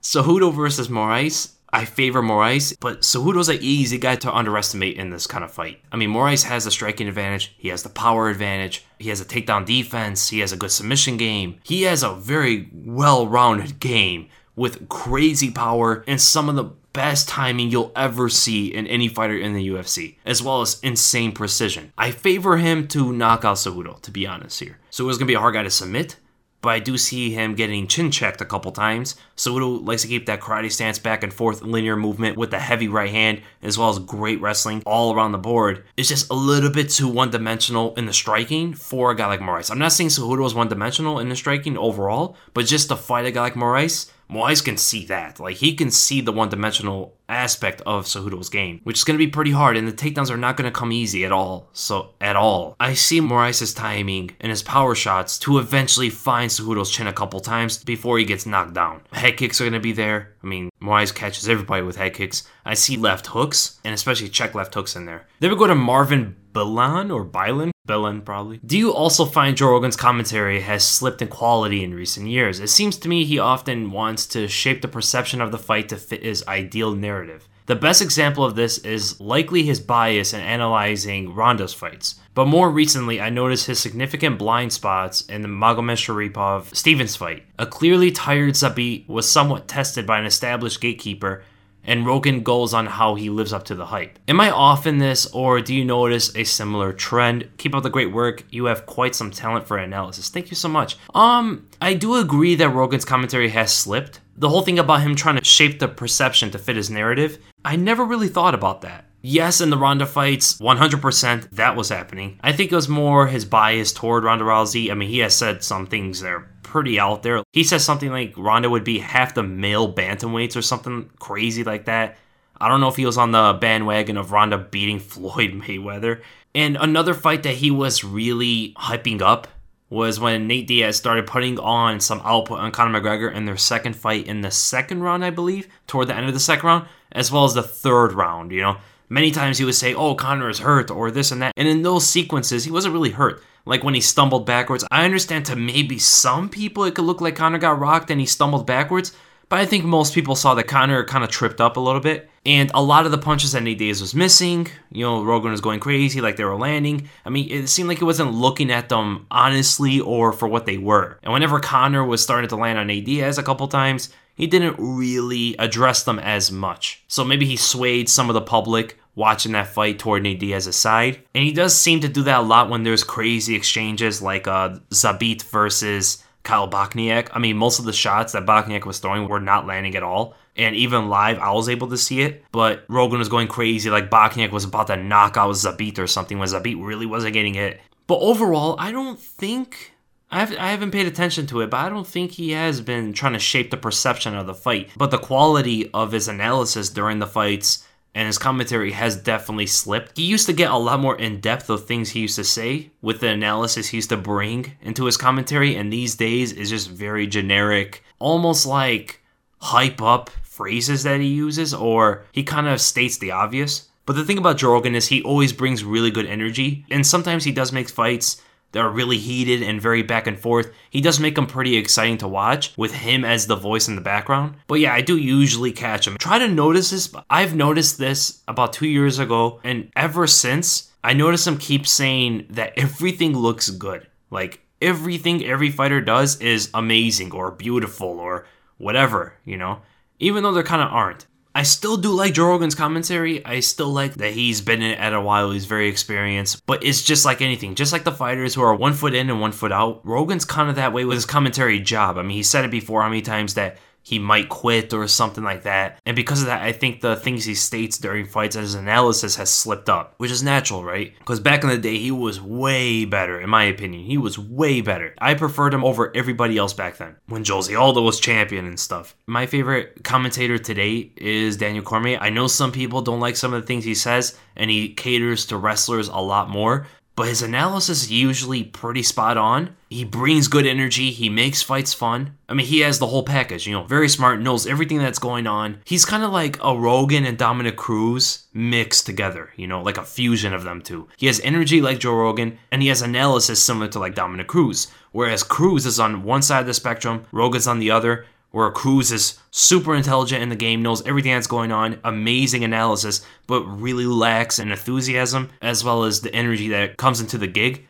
[0.04, 1.52] Cejudo versus Moraes.
[1.72, 5.80] I favor Moraes, but Cejudo's an easy guy to underestimate in this kind of fight.
[5.90, 9.24] I mean, Moraes has the striking advantage, he has the power advantage, he has a
[9.24, 11.58] takedown defense, he has a good submission game.
[11.64, 17.28] He has a very well rounded game with crazy power and some of the best
[17.28, 21.92] timing you'll ever see in any fighter in the UFC, as well as insane precision.
[21.98, 24.78] I favor him to knock out Cejudo, to be honest here.
[24.92, 26.16] Cejudo's gonna be a hard guy to submit
[26.64, 29.16] but I do see him getting chin checked a couple times.
[29.36, 32.88] Cejudo likes to keep that karate stance back and forth linear movement with the heavy
[32.88, 35.84] right hand, as well as great wrestling all around the board.
[35.98, 39.40] It's just a little bit too one dimensional in the striking for a guy like
[39.40, 39.70] Moraes.
[39.70, 43.26] I'm not saying Cejudo is one dimensional in the striking overall, but just to fight
[43.26, 45.40] a guy like Moraes, Moraes can see that.
[45.40, 49.24] Like he can see the one dimensional aspect of Cejudo's game, which is going to
[49.24, 51.68] be pretty hard, and the takedowns are not going to come easy at all.
[51.72, 52.76] So, at all.
[52.78, 57.40] I see Moraes' timing and his power shots to eventually find Cejudo's chin a couple
[57.40, 59.02] times before he gets knocked down.
[59.12, 60.34] Head kicks are going to be there.
[60.42, 62.44] I mean, Moraes catches everybody with head kicks.
[62.64, 65.26] I see left hooks, and especially check left hooks in there.
[65.40, 67.73] Then we go to Marvin Bilan or Bylan?
[67.86, 68.60] Bilan, probably.
[68.64, 72.58] Do you also find Joe Rogan's commentary has slipped in quality in recent years?
[72.58, 75.96] It seems to me he often wants to shape the perception of the fight to
[75.96, 77.46] fit his ideal narrative.
[77.66, 82.16] The best example of this is likely his bias in analyzing Ronda's fights.
[82.34, 87.44] But more recently, I noticed his significant blind spots in the Magomed Sharipov Stephens fight.
[87.58, 91.42] A clearly tired Zabit was somewhat tested by an established gatekeeper
[91.84, 94.18] and Rogan goes on how he lives up to the hype.
[94.28, 97.48] Am I off in this, or do you notice a similar trend?
[97.58, 98.44] Keep up the great work.
[98.50, 100.28] You have quite some talent for analysis.
[100.28, 100.96] Thank you so much.
[101.14, 104.20] Um, I do agree that Rogan's commentary has slipped.
[104.36, 107.76] The whole thing about him trying to shape the perception to fit his narrative, I
[107.76, 109.04] never really thought about that.
[109.22, 112.38] Yes, in the Ronda fights, 100% that was happening.
[112.42, 114.90] I think it was more his bias toward Ronda Rousey.
[114.90, 117.44] I mean, he has said some things there pretty out there.
[117.52, 121.84] He says something like Ronda would be half the male bantamweights or something crazy like
[121.84, 122.18] that.
[122.60, 126.22] I don't know if he was on the bandwagon of Ronda beating Floyd Mayweather.
[126.52, 129.46] And another fight that he was really hyping up
[129.88, 133.94] was when Nate Diaz started putting on some output on Conor McGregor in their second
[133.94, 137.30] fight in the second round, I believe, toward the end of the second round, as
[137.30, 138.78] well as the third round, you know.
[139.08, 141.52] Many times he would say, Oh, Conor is hurt, or this and that.
[141.56, 144.84] And in those sequences, he wasn't really hurt like when he stumbled backwards.
[144.90, 148.26] I understand to maybe some people it could look like Conor got rocked and he
[148.26, 149.12] stumbled backwards,
[149.48, 152.30] but I think most people saw that Conor kind of tripped up a little bit.
[152.46, 155.62] And a lot of the punches that Nate Diaz was missing, you know, Rogan was
[155.62, 157.08] going crazy, like they were landing.
[157.24, 160.76] I mean, it seemed like he wasn't looking at them honestly or for what they
[160.76, 161.18] were.
[161.22, 164.76] And whenever Conor was starting to land on Nate Diaz a couple times, he didn't
[164.78, 167.02] really address them as much.
[167.08, 171.20] So maybe he swayed some of the public watching that fight toward Nate Diaz's side.
[171.34, 174.78] And he does seem to do that a lot when there's crazy exchanges like uh,
[174.90, 177.28] Zabit versus Kyle Bochniak.
[177.32, 180.34] I mean, most of the shots that Bochniak was throwing were not landing at all.
[180.56, 182.44] And even live, I was able to see it.
[182.52, 183.90] But Rogan was going crazy.
[183.90, 187.54] Like Bochniak was about to knock out Zabit or something when Zabit really wasn't getting
[187.54, 187.80] hit.
[188.06, 189.92] But overall, I don't think.
[190.30, 193.38] I haven't paid attention to it, but I don't think he has been trying to
[193.38, 194.90] shape the perception of the fight.
[194.96, 200.16] But the quality of his analysis during the fights and his commentary has definitely slipped.
[200.16, 202.90] He used to get a lot more in depth of things he used to say
[203.02, 206.90] with the analysis he used to bring into his commentary, and these days is just
[206.90, 209.20] very generic, almost like
[209.58, 213.88] hype up phrases that he uses, or he kind of states the obvious.
[214.06, 217.44] But the thing about Joe Rogan is he always brings really good energy, and sometimes
[217.44, 218.40] he does make fights
[218.74, 220.70] that are really heated and very back and forth.
[220.90, 224.00] He does make them pretty exciting to watch with him as the voice in the
[224.00, 224.56] background.
[224.66, 226.16] But yeah, I do usually catch him.
[226.18, 227.06] Try to notice this.
[227.06, 231.86] But I've noticed this about two years ago, and ever since, I notice him keep
[231.86, 234.06] saying that everything looks good.
[234.30, 238.46] Like everything every fighter does is amazing or beautiful or
[238.78, 239.80] whatever, you know?
[240.18, 241.26] Even though there kind of aren't.
[241.56, 243.44] I still do like Joe Rogan's commentary.
[243.46, 245.52] I still like that he's been in it at a while.
[245.52, 246.66] He's very experienced.
[246.66, 247.76] But it's just like anything.
[247.76, 250.04] Just like the fighters who are one foot in and one foot out.
[250.04, 252.18] Rogan's kind of that way with his commentary job.
[252.18, 255.42] I mean, he said it before how many times that he might quit or something
[255.42, 255.98] like that.
[256.04, 259.50] And because of that, I think the things he states during fights his analysis has
[259.50, 261.14] slipped up, which is natural, right?
[261.18, 264.04] Because back in the day, he was way better, in my opinion.
[264.04, 265.14] He was way better.
[265.18, 269.16] I preferred him over everybody else back then when Jose Aldo was champion and stuff.
[269.26, 272.18] My favorite commentator today is Daniel Cormier.
[272.20, 275.46] I know some people don't like some of the things he says, and he caters
[275.46, 279.76] to wrestlers a lot more but his analysis is usually pretty spot on.
[279.88, 282.36] He brings good energy, he makes fights fun.
[282.48, 285.46] I mean, he has the whole package, you know, very smart, knows everything that's going
[285.46, 285.78] on.
[285.84, 290.04] He's kind of like a Rogan and Dominick Cruz mixed together, you know, like a
[290.04, 291.08] fusion of them two.
[291.16, 294.88] He has energy like Joe Rogan, and he has analysis similar to like Dominick Cruz.
[295.12, 299.10] Whereas Cruz is on one side of the spectrum, Rogan's on the other, where Cruz
[299.10, 304.06] is super intelligent in the game, knows everything that's going on, amazing analysis, but really
[304.06, 307.84] lacks in enthusiasm as well as the energy that comes into the gig.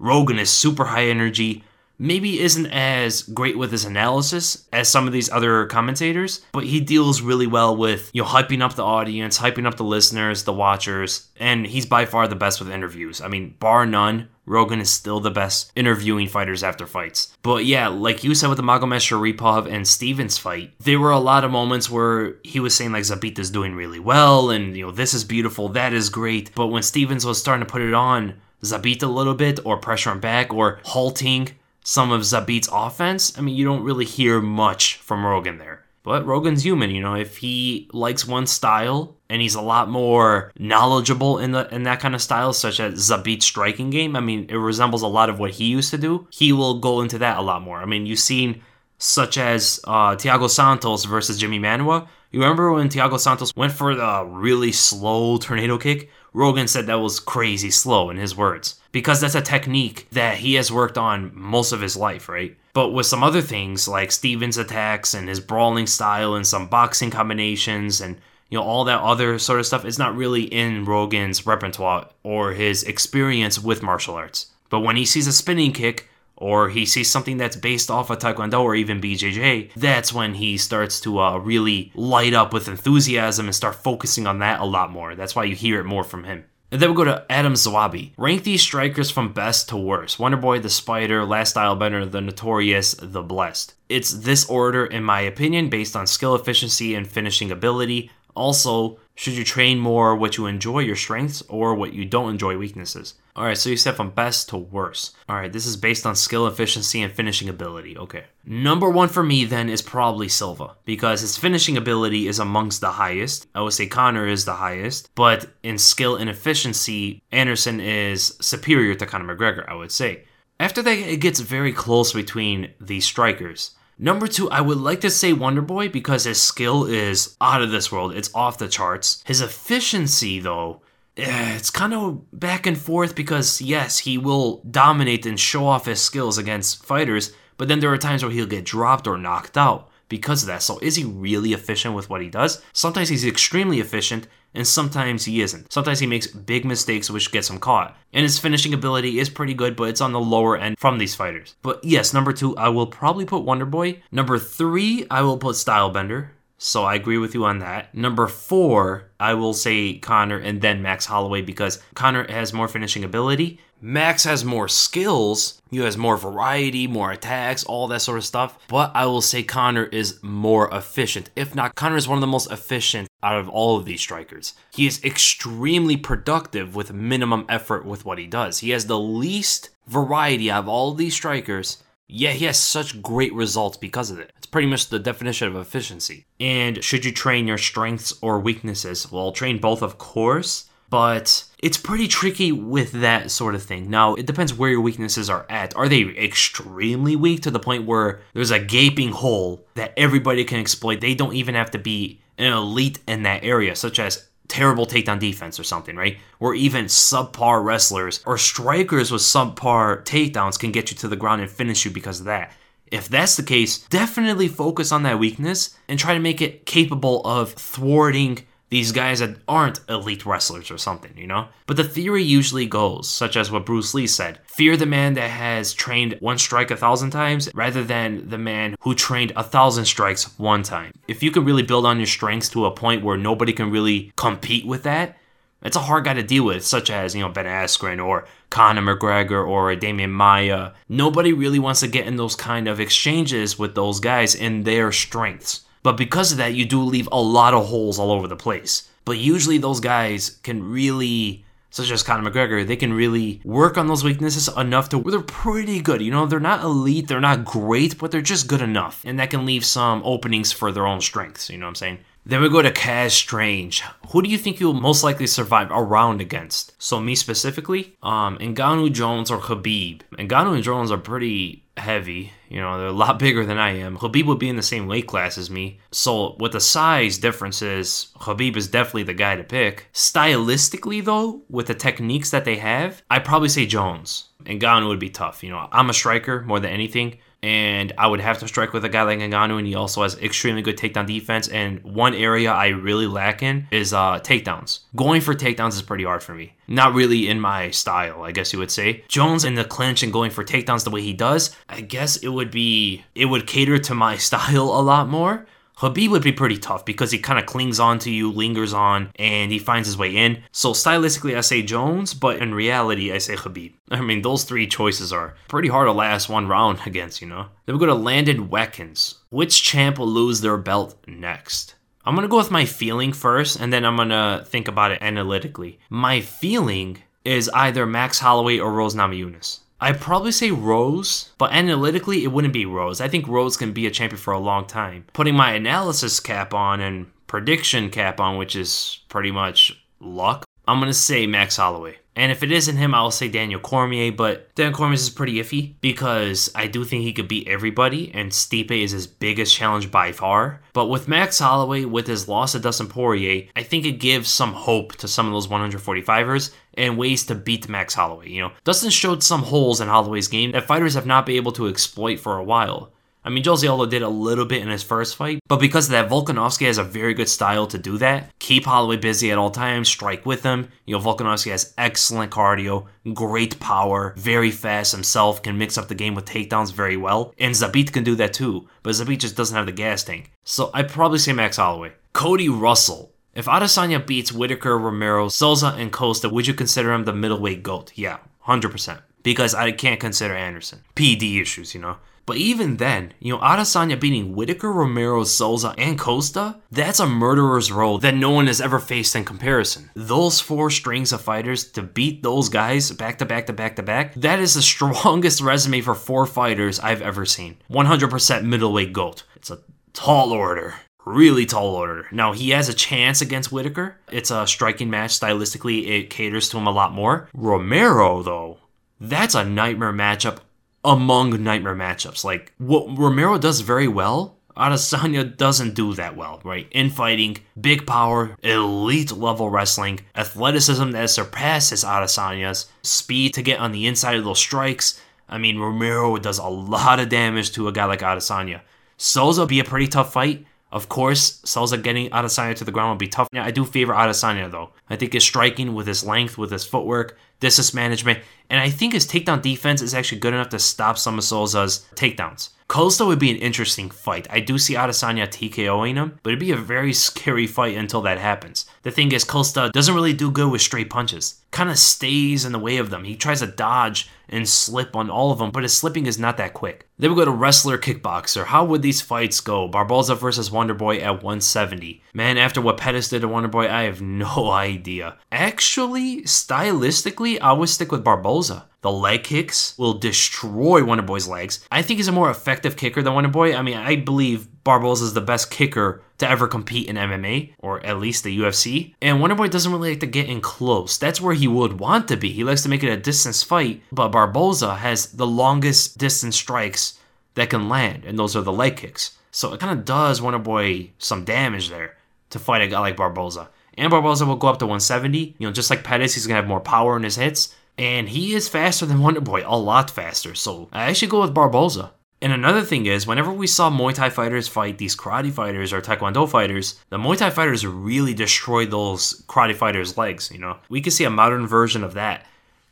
[0.00, 1.62] Rogan is super high energy,
[1.98, 6.80] maybe isn't as great with his analysis as some of these other commentators, but he
[6.80, 10.52] deals really well with, you know, hyping up the audience, hyping up the listeners, the
[10.52, 13.20] watchers, and he's by far the best with interviews.
[13.20, 17.36] I mean, bar none, Rogan is still the best interviewing fighters after fights.
[17.42, 21.44] But yeah, like you said with the Magomedsharipov and Stephens fight, there were a lot
[21.44, 25.14] of moments where he was saying like Zabita's doing really well and you know this
[25.14, 26.54] is beautiful, that is great.
[26.54, 30.10] But when Stephens was starting to put it on Zabita a little bit or pressure
[30.10, 31.50] him back or halting
[31.88, 35.86] some of Zabit's offense, I mean you don't really hear much from Rogan there.
[36.02, 40.52] But Rogan's human, you know, if he likes one style and he's a lot more
[40.58, 44.16] knowledgeable in the in that kind of style, such as Zabit's striking game.
[44.16, 46.28] I mean, it resembles a lot of what he used to do.
[46.30, 47.78] He will go into that a lot more.
[47.78, 48.60] I mean, you've seen
[48.98, 52.06] such as uh, Thiago Santos versus Jimmy Manuwa.
[52.30, 56.10] You remember when Thiago Santos went for the really slow tornado kick?
[56.34, 60.54] Rogan said that was crazy slow in his words because that's a technique that he
[60.54, 62.56] has worked on most of his life, right?
[62.72, 67.10] But with some other things like Stephens attacks and his brawling style and some boxing
[67.10, 68.16] combinations and
[68.50, 72.52] you know all that other sort of stuff, it's not really in Rogan's repertoire or
[72.52, 74.46] his experience with martial arts.
[74.70, 78.18] But when he sees a spinning kick or he sees something that's based off of
[78.18, 83.46] Taekwondo or even BJJ, that's when he starts to uh, really light up with enthusiasm
[83.46, 85.14] and start focusing on that a lot more.
[85.14, 86.44] That's why you hear it more from him.
[86.70, 88.10] And then we go to Adam Zawabi.
[88.18, 90.18] Rank these strikers from best to worst.
[90.18, 93.74] Wonderboy, the Spider, Last Stylebender, the Notorious, the Blessed.
[93.88, 98.10] It's this order, in my opinion, based on skill efficiency and finishing ability.
[98.34, 102.58] Also, should you train more what you enjoy your strengths or what you don't enjoy
[102.58, 103.14] weaknesses?
[103.38, 105.14] Alright, so you said from best to worst.
[105.30, 107.96] Alright, this is based on skill efficiency and finishing ability.
[107.96, 108.24] Okay.
[108.44, 112.90] Number one for me then is probably Silva because his finishing ability is amongst the
[112.90, 113.46] highest.
[113.54, 118.96] I would say Conor is the highest, but in skill and efficiency, Anderson is superior
[118.96, 120.24] to Conor McGregor, I would say.
[120.58, 123.76] After that, it gets very close between the strikers.
[124.00, 127.70] Number two, I would like to say Wonder Boy because his skill is out of
[127.70, 128.14] this world.
[128.14, 129.22] It's off the charts.
[129.24, 130.82] His efficiency, though,
[131.18, 135.86] Eh, it's kind of back and forth because, yes, he will dominate and show off
[135.86, 139.58] his skills against fighters, but then there are times where he'll get dropped or knocked
[139.58, 140.62] out because of that.
[140.62, 142.62] So is he really efficient with what he does?
[142.72, 145.72] Sometimes he's extremely efficient, and sometimes he isn't.
[145.72, 147.96] Sometimes he makes big mistakes which gets him caught.
[148.12, 151.16] And his finishing ability is pretty good, but it's on the lower end from these
[151.16, 151.56] fighters.
[151.62, 154.02] But yes, number two, I will probably put Wonder Boy.
[154.12, 156.28] Number three, I will put Stylebender.
[156.58, 157.94] So I agree with you on that.
[157.94, 163.04] Number four, I will say Conor and then Max Holloway because Conor has more finishing
[163.04, 163.60] ability.
[163.80, 165.62] Max has more skills.
[165.70, 168.58] He has more variety, more attacks, all that sort of stuff.
[168.66, 171.30] But I will say Conor is more efficient.
[171.36, 174.54] If not, Conor is one of the most efficient out of all of these strikers.
[174.74, 178.58] He is extremely productive with minimum effort with what he does.
[178.58, 183.02] He has the least variety out of all of these strikers yeah, he has such
[183.02, 184.32] great results because of it.
[184.38, 186.26] It's pretty much the definition of efficiency.
[186.40, 189.12] And should you train your strengths or weaknesses?
[189.12, 193.90] Well, train both, of course, but it's pretty tricky with that sort of thing.
[193.90, 195.76] Now, it depends where your weaknesses are at.
[195.76, 200.60] Are they extremely weak to the point where there's a gaping hole that everybody can
[200.60, 201.00] exploit?
[201.00, 205.18] They don't even have to be an elite in that area, such as terrible takedown
[205.18, 206.18] defense or something, right?
[206.40, 211.42] Or even subpar wrestlers or strikers with subpar takedowns can get you to the ground
[211.42, 212.52] and finish you because of that.
[212.90, 217.20] If that's the case, definitely focus on that weakness and try to make it capable
[217.26, 221.48] of thwarting these guys that aren't elite wrestlers or something, you know?
[221.66, 225.30] But the theory usually goes, such as what Bruce Lee said fear the man that
[225.30, 229.84] has trained one strike a thousand times rather than the man who trained a thousand
[229.84, 230.92] strikes one time.
[231.06, 234.12] If you can really build on your strengths to a point where nobody can really
[234.16, 235.16] compete with that,
[235.62, 238.82] it's a hard guy to deal with, such as, you know, Ben Askren or Conor
[238.82, 240.72] McGregor or Demian Maia.
[240.88, 244.92] Nobody really wants to get in those kind of exchanges with those guys in their
[244.92, 245.62] strengths.
[245.88, 248.90] But because of that, you do leave a lot of holes all over the place.
[249.06, 253.86] But usually those guys can really such as Conor McGregor, they can really work on
[253.86, 256.02] those weaknesses enough to where they're pretty good.
[256.02, 259.02] You know, they're not elite, they're not great, but they're just good enough.
[259.06, 261.48] And that can leave some openings for their own strengths.
[261.48, 261.98] You know what I'm saying?
[262.26, 263.82] Then we go to Kaz Strange.
[264.10, 266.74] Who do you think you'll most likely survive a round against?
[266.82, 270.02] So me specifically, um, Ngannou Jones or Khabib.
[270.12, 272.32] Ngannou and Jones are pretty heavy.
[272.48, 273.98] You know, they're a lot bigger than I am.
[273.98, 275.78] Khabib would be in the same weight class as me.
[275.90, 279.88] So with the size differences, Khabib is definitely the guy to pick.
[279.92, 284.28] Stylistically though, with the techniques that they have, I'd probably say Jones.
[284.44, 285.42] Ngannou would be tough.
[285.42, 288.84] You know, I'm a striker more than anything and I would have to strike with
[288.84, 291.48] a guy like Ngannou, and he also has extremely good takedown defense.
[291.48, 294.80] And one area I really lack in is uh, takedowns.
[294.96, 296.54] Going for takedowns is pretty hard for me.
[296.66, 299.04] Not really in my style, I guess you would say.
[299.08, 302.28] Jones in the clinch and going for takedowns the way he does, I guess it
[302.28, 305.46] would be it would cater to my style a lot more.
[305.78, 309.12] Khabib would be pretty tough because he kind of clings on to you, lingers on,
[309.14, 310.42] and he finds his way in.
[310.50, 313.74] So stylistically, I say Jones, but in reality, I say Khabib.
[313.88, 317.46] I mean, those three choices are pretty hard to last one round against, you know?
[317.64, 319.20] Then we go to Landon Watkins.
[319.30, 321.76] Which champ will lose their belt next?
[322.04, 325.78] I'm gonna go with my feeling first, and then I'm gonna think about it analytically.
[325.90, 329.60] My feeling is either Max Holloway or Rose Namajunas.
[329.80, 333.00] I'd probably say Rose, but analytically, it wouldn't be Rose.
[333.00, 335.04] I think Rose can be a champion for a long time.
[335.12, 340.80] Putting my analysis cap on and prediction cap on, which is pretty much luck, I'm
[340.80, 341.98] to say Max Holloway.
[342.18, 345.74] And if it isn't him, I'll say Daniel Cormier, but Daniel Cormier is pretty iffy
[345.80, 350.10] because I do think he could beat everybody, and Stipe is his biggest challenge by
[350.10, 350.60] far.
[350.72, 354.52] But with Max Holloway, with his loss to Dustin Poirier, I think it gives some
[354.52, 358.30] hope to some of those 145ers and ways to beat Max Holloway.
[358.30, 361.52] You know, Dustin showed some holes in Holloway's game that fighters have not been able
[361.52, 362.90] to exploit for a while.
[363.28, 366.08] I mean, Jose did a little bit in his first fight, but because of that,
[366.08, 368.30] Volkanovski has a very good style to do that.
[368.38, 370.70] Keep Holloway busy at all times, strike with him.
[370.86, 375.94] You know, Volkanovski has excellent cardio, great power, very fast himself, can mix up the
[375.94, 377.34] game with takedowns very well.
[377.36, 380.32] And Zabit can do that too, but Zabit just doesn't have the gas tank.
[380.44, 381.92] So I'd probably say Max Holloway.
[382.14, 383.12] Cody Russell.
[383.34, 387.92] If Adesanya beats Whittaker, Romero, Souza, and Costa, would you consider him the middleweight GOAT?
[387.94, 389.02] Yeah, 100%.
[389.22, 390.82] Because I can't consider Anderson.
[390.96, 391.98] PD issues, you know.
[392.28, 397.72] But even then, you know, Adesanya beating Whittaker, Romero, Souza, and Costa, that's a murderer's
[397.72, 399.88] row that no one has ever faced in comparison.
[399.94, 403.82] Those four strings of fighters to beat those guys back to back to back to
[403.82, 407.56] back, that is the strongest resume for four fighters I've ever seen.
[407.70, 409.22] 100% middleweight GOAT.
[409.34, 409.60] It's a
[409.94, 410.74] tall order
[411.06, 412.06] really tall order.
[412.12, 413.96] Now he has a chance against Whittaker.
[414.12, 415.18] It's a striking match.
[415.18, 417.30] Stylistically, it caters to him a lot more.
[417.32, 418.58] Romero, though,
[419.00, 420.40] that's a nightmare matchup
[420.84, 422.24] among nightmare matchups.
[422.24, 426.66] Like what Romero does very well, Adesanya doesn't do that well, right?
[426.72, 433.86] Infighting, big power, elite level wrestling, athleticism that surpasses Adesanya's, speed to get on the
[433.86, 435.00] inside of those strikes.
[435.28, 438.62] I mean, Romero does a lot of damage to a guy like Adesanya.
[438.96, 440.44] Souza be a pretty tough fight.
[440.70, 443.28] Of course, Souza getting Adesanya to the ground will be tough.
[443.32, 444.70] Now, I do favor Adesanya though.
[444.90, 448.92] I think his striking with his length, with his footwork, distance management, and I think
[448.92, 452.50] his takedown defense is actually good enough to stop some of Souza's takedowns.
[452.68, 454.26] Costa would be an interesting fight.
[454.28, 458.18] I do see Adesanya TKOing him, but it'd be a very scary fight until that
[458.18, 458.66] happens.
[458.82, 461.40] The thing is, Costa doesn't really do good with straight punches.
[461.50, 463.04] Kind of stays in the way of them.
[463.04, 466.36] He tries to dodge and slip on all of them, but his slipping is not
[466.36, 466.86] that quick.
[466.98, 468.44] Then we go to wrestler kickboxer.
[468.44, 469.66] How would these fights go?
[469.66, 472.02] Barboza versus Wonderboy at 170.
[472.12, 475.16] Man, after what Pettis did to Wonderboy, I have no idea.
[475.32, 478.66] Actually, stylistically, I would stick with Barboza.
[478.88, 481.62] The leg kicks will destroy Wonderboy's legs.
[481.70, 483.54] I think he's a more effective kicker than Wonderboy.
[483.54, 487.84] I mean, I believe Barboza is the best kicker to ever compete in MMA, or
[487.84, 488.94] at least the UFC.
[489.02, 490.96] And Wonderboy doesn't really like to get in close.
[490.96, 492.30] That's where he would want to be.
[492.30, 496.98] He likes to make it a distance fight, but Barboza has the longest distance strikes
[497.34, 499.18] that can land, and those are the leg kicks.
[499.30, 501.98] So it kind of does Wonderboy some damage there
[502.30, 503.50] to fight a guy like Barboza.
[503.76, 505.36] And Barboza will go up to 170.
[505.38, 507.54] You know, just like Pettis, he's gonna have more power in his hits.
[507.78, 510.34] And he is faster than Wonderboy, a lot faster.
[510.34, 511.92] So I actually go with Barboza.
[512.20, 515.80] And another thing is, whenever we saw Muay Thai fighters fight these karate fighters or
[515.80, 520.56] Taekwondo fighters, the Muay Thai fighters really destroyed those karate fighters' legs, you know?
[520.68, 522.26] We could see a modern version of that.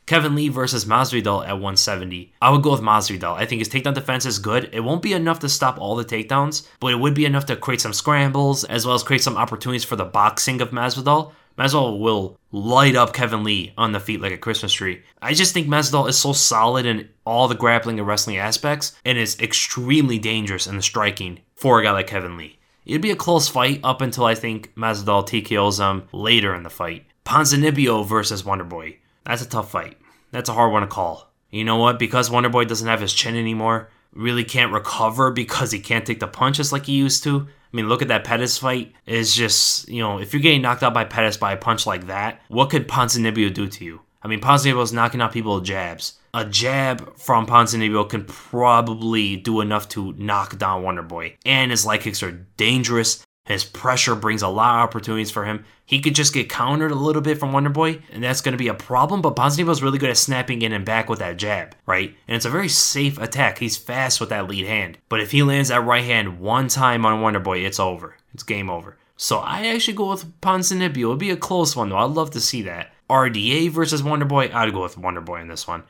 [0.05, 2.33] Kevin Lee versus Masvidal at 170.
[2.41, 3.35] I would go with Masvidal.
[3.35, 4.69] I think his takedown defense is good.
[4.71, 7.57] It won't be enough to stop all the takedowns, but it would be enough to
[7.57, 11.33] create some scrambles as well as create some opportunities for the boxing of Masvidal.
[11.57, 15.01] Masvidal will light up Kevin Lee on the feet like a Christmas tree.
[15.21, 19.17] I just think Masvidal is so solid in all the grappling and wrestling aspects and
[19.17, 22.59] is extremely dangerous in the striking for a guy like Kevin Lee.
[22.85, 26.69] It'd be a close fight up until I think Masvidal TKOs him later in the
[26.69, 27.05] fight.
[27.25, 28.97] Ponzinibbio versus Wonderboy.
[29.25, 29.97] That's a tough fight.
[30.31, 31.29] That's a hard one to call.
[31.49, 31.99] You know what?
[31.99, 36.27] Because Wonderboy doesn't have his chin anymore, really can't recover because he can't take the
[36.27, 37.47] punches like he used to.
[37.47, 38.93] I mean, look at that Pettis fight.
[39.05, 42.07] It's just, you know, if you're getting knocked out by Pettis by a punch like
[42.07, 44.01] that, what could Ponzinibbio do to you?
[44.23, 46.17] I mean, Ponzinibbio is knocking out people with jabs.
[46.33, 51.35] A jab from Ponzinibbio can probably do enough to knock down Wonderboy.
[51.45, 53.23] And his leg kicks are dangerous.
[53.47, 55.63] His pressure brings a lot of opportunities for him.
[55.85, 58.57] He could just get countered a little bit from Wonder Boy, and that's going to
[58.57, 59.21] be a problem.
[59.21, 62.13] But Ponzinibbio is really good at snapping in and back with that jab, right?
[62.27, 63.59] And it's a very safe attack.
[63.59, 64.97] He's fast with that lead hand.
[65.07, 68.17] But if he lands that right hand one time on Wonder Boy, it's over.
[68.33, 68.97] It's game over.
[69.15, 70.97] So I actually go with Ponzinibbio.
[70.97, 71.97] It'll be a close one though.
[71.97, 72.91] I'd love to see that.
[73.09, 74.51] RDA versus Wonder Boy.
[74.53, 75.83] I'd go with Wonder Boy in this one.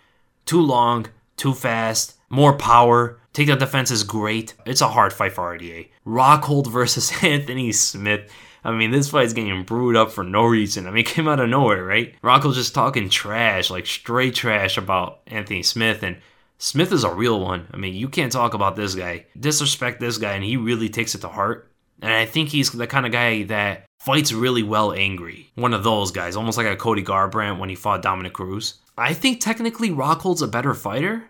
[0.46, 3.20] Too long, too fast, more power.
[3.34, 4.54] Takedown defense is great.
[4.66, 5.90] It's a hard fight for RDA.
[6.06, 8.32] Rockhold versus Anthony Smith.
[8.64, 10.88] I mean, this fight's getting brewed up for no reason.
[10.88, 12.16] I mean, it came out of nowhere, right?
[12.22, 16.18] Rockhold just talking trash, like straight trash about Anthony Smith, and
[16.58, 17.68] Smith is a real one.
[17.72, 21.14] I mean, you can't talk about this guy, disrespect this guy, and he really takes
[21.16, 21.72] it to heart.
[22.02, 25.52] And I think he's the kind of guy that fights really well angry.
[25.56, 28.76] One of those guys, almost like a Cody Garbrandt when he fought Dominick Cruz.
[28.98, 31.30] I think technically Rockhold's a better fighter,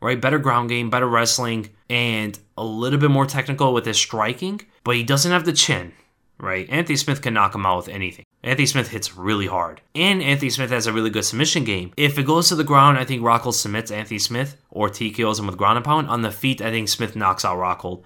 [0.00, 0.20] right?
[0.20, 4.96] Better ground game, better wrestling, and a little bit more technical with his striking, but
[4.96, 5.92] he doesn't have the chin,
[6.38, 6.68] right?
[6.70, 8.24] Anthony Smith can knock him out with anything.
[8.42, 9.80] Anthony Smith hits really hard.
[9.94, 11.92] And Anthony Smith has a really good submission game.
[11.96, 15.46] If it goes to the ground, I think Rockhold submits Anthony Smith or TKOs him
[15.46, 16.08] with ground and pound.
[16.08, 18.04] On the feet, I think Smith knocks out Rockhold.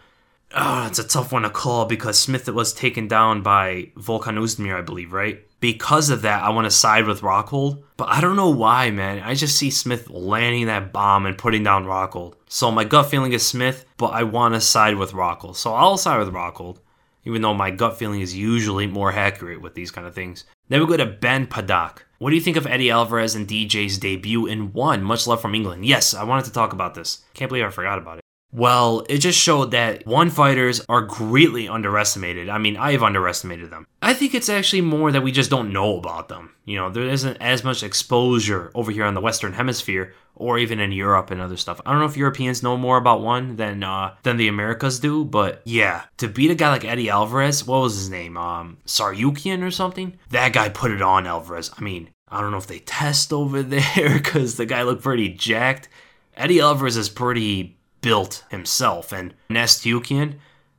[0.55, 4.76] Oh, it's a tough one to call because Smith was taken down by Volkan Oezdemir,
[4.76, 5.47] I believe, right?
[5.63, 9.21] Because of that, I want to side with Rockhold, but I don't know why, man.
[9.21, 12.35] I just see Smith landing that bomb and putting down Rockhold.
[12.49, 15.55] So my gut feeling is Smith, but I want to side with Rockhold.
[15.55, 16.79] So I'll side with Rockhold,
[17.25, 20.47] even though my gut feeling is usually more accurate with these kind of things.
[20.69, 21.99] Then we go to Ben Padak.
[22.19, 25.05] What do you think of Eddie Alvarez and DJ's debut in one?
[25.05, 25.87] Much love from England.
[25.87, 27.23] Yes, I wanted to talk about this.
[27.35, 28.25] Can't believe I forgot about it.
[28.53, 32.51] Well, it just showed that one fighters are greatly underestimated.
[32.51, 33.87] I mean, I've underestimated them.
[34.03, 36.55] I think it's actually more that we just don't know about them.
[36.67, 40.81] You know, there isn't as much exposure over here on the Western Hemisphere or even
[40.81, 41.81] in Europe and other stuff.
[41.85, 45.25] I don't know if Europeans know more about one than uh, than the Americas do,
[45.25, 48.37] but yeah, to beat a guy like Eddie Alvarez, what was his name?
[48.37, 50.19] Um, Tsarukyan or something?
[50.31, 51.71] That guy put it on Alvarez.
[51.77, 55.31] I mean, I don't know if they test over there because the guy looked pretty
[55.31, 55.89] jacked.
[56.35, 59.13] Eddie Alvarez is pretty built himself.
[59.13, 60.35] And Nastyukyan,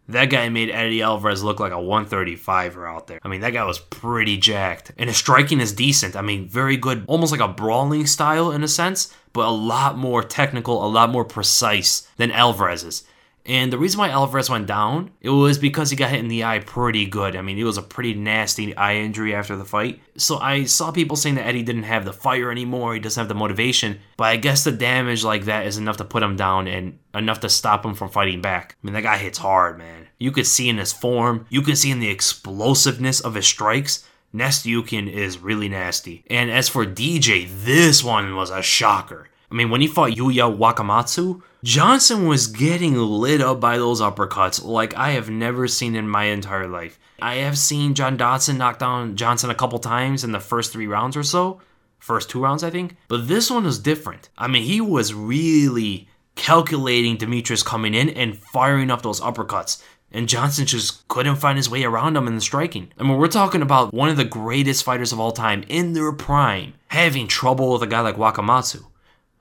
[0.07, 3.19] that guy made Eddie Alvarez look like a 135er out there.
[3.23, 4.91] I mean, that guy was pretty jacked.
[4.97, 6.15] And his striking is decent.
[6.15, 9.97] I mean, very good, almost like a brawling style in a sense, but a lot
[9.97, 13.03] more technical, a lot more precise than Alvarez's.
[13.45, 16.45] And the reason why Alvarez went down, it was because he got hit in the
[16.45, 17.35] eye pretty good.
[17.35, 20.01] I mean, it was a pretty nasty eye injury after the fight.
[20.17, 23.27] So I saw people saying that Eddie didn't have the fire anymore, he doesn't have
[23.27, 23.99] the motivation.
[24.15, 27.41] But I guess the damage like that is enough to put him down and enough
[27.41, 28.77] to stop him from fighting back.
[28.81, 30.07] I mean, that guy hits hard, man.
[30.19, 34.07] You could see in his form, you can see in the explosiveness of his strikes.
[34.33, 36.23] Nastyukyan is really nasty.
[36.27, 39.29] And as for DJ, this one was a shocker.
[39.51, 44.61] I mean, when he fought Yuya Wakamatsu, Johnson was getting lit up by those uppercuts
[44.65, 46.99] like I have never seen in my entire life.
[47.21, 50.87] I have seen John Dodson knock down Johnson a couple times in the first three
[50.87, 51.61] rounds or so.
[51.99, 52.97] First two rounds, I think.
[53.07, 54.27] But this one was different.
[54.37, 59.81] I mean, he was really calculating Demetrious coming in and firing up those uppercuts.
[60.11, 62.91] And Johnson just couldn't find his way around him in the striking.
[62.99, 66.11] I mean, we're talking about one of the greatest fighters of all time in their
[66.11, 68.83] prime having trouble with a guy like Wakamatsu.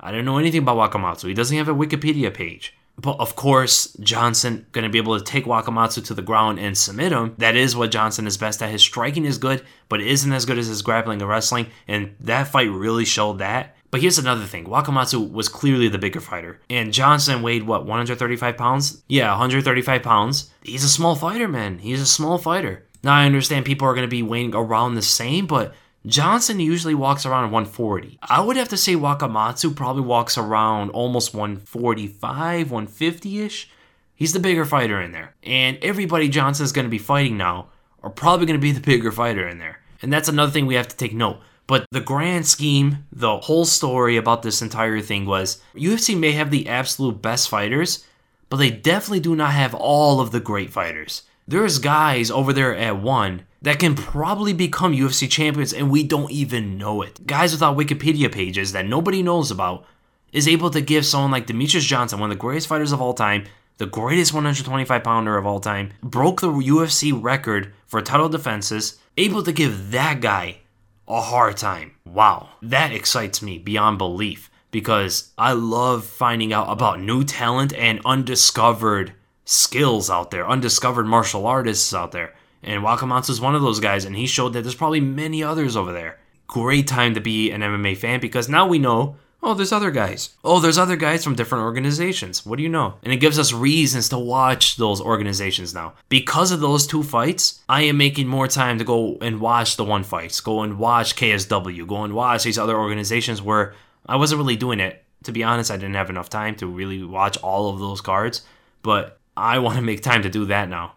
[0.03, 1.29] I don't know anything about Wakamatsu.
[1.29, 2.75] He doesn't have a Wikipedia page.
[2.99, 6.77] But of course, Johnson going to be able to take Wakamatsu to the ground and
[6.77, 7.35] submit him.
[7.39, 8.71] That is what Johnson is best at.
[8.71, 11.69] His striking is good, but it isn't as good as his grappling and wrestling.
[11.89, 13.77] And that fight really showed that.
[13.91, 16.61] But here's another thing Wakamatsu was clearly the bigger fighter.
[16.69, 19.03] And Johnson weighed, what, 135 pounds?
[19.09, 20.51] Yeah, 135 pounds.
[20.63, 21.79] He's a small fighter, man.
[21.79, 22.87] He's a small fighter.
[23.05, 25.75] Now, I understand people are going to be weighing around the same, but
[26.05, 28.19] Johnson usually walks around 140.
[28.23, 33.71] I would have to say Wakamatsu probably walks around almost 145, 150 ish.
[34.17, 35.35] He's the bigger fighter in there.
[35.45, 37.69] And everybody Johnson's going to be fighting now
[38.03, 39.81] are probably going to be the bigger fighter in there.
[40.01, 41.39] And that's another thing we have to take note.
[41.69, 46.51] But the grand scheme, the whole story about this entire thing was UFC may have
[46.51, 48.05] the absolute best fighters,
[48.49, 51.23] but they definitely do not have all of the great fighters.
[51.47, 56.31] There's guys over there at one that can probably become UFC champions and we don't
[56.31, 57.27] even know it.
[57.27, 59.87] Guys without Wikipedia pages that nobody knows about
[60.33, 63.15] is able to give someone like Demetrious Johnson, one of the greatest fighters of all
[63.15, 63.45] time,
[63.79, 69.43] the greatest 125 pounder of all time, broke the UFC record for title defenses, able
[69.43, 70.59] to give that guy
[71.07, 71.93] a hard time.
[72.05, 78.01] Wow, that excites me beyond belief because I love finding out about new talent and
[78.05, 79.13] undiscovered
[79.45, 82.35] skills out there, undiscovered martial artists out there.
[82.63, 85.77] And Wakamatsu is one of those guys, and he showed that there's probably many others
[85.77, 86.19] over there.
[86.47, 90.31] Great time to be an MMA fan because now we know Oh, there's other guys.
[90.45, 92.47] Oh, there's other guys from different organizations.
[92.47, 92.95] What do you know?
[93.03, 95.95] And it gives us reasons to watch those organizations now.
[96.09, 99.85] Because of those two fights, I am making more time to go and watch the
[99.85, 103.75] one fights, go and watch KSW, go and watch these other organizations where
[104.07, 105.05] I wasn't really doing it.
[105.25, 108.43] To be honest, I didn't have enough time to really watch all of those cards,
[108.83, 110.95] but I want to make time to do that now.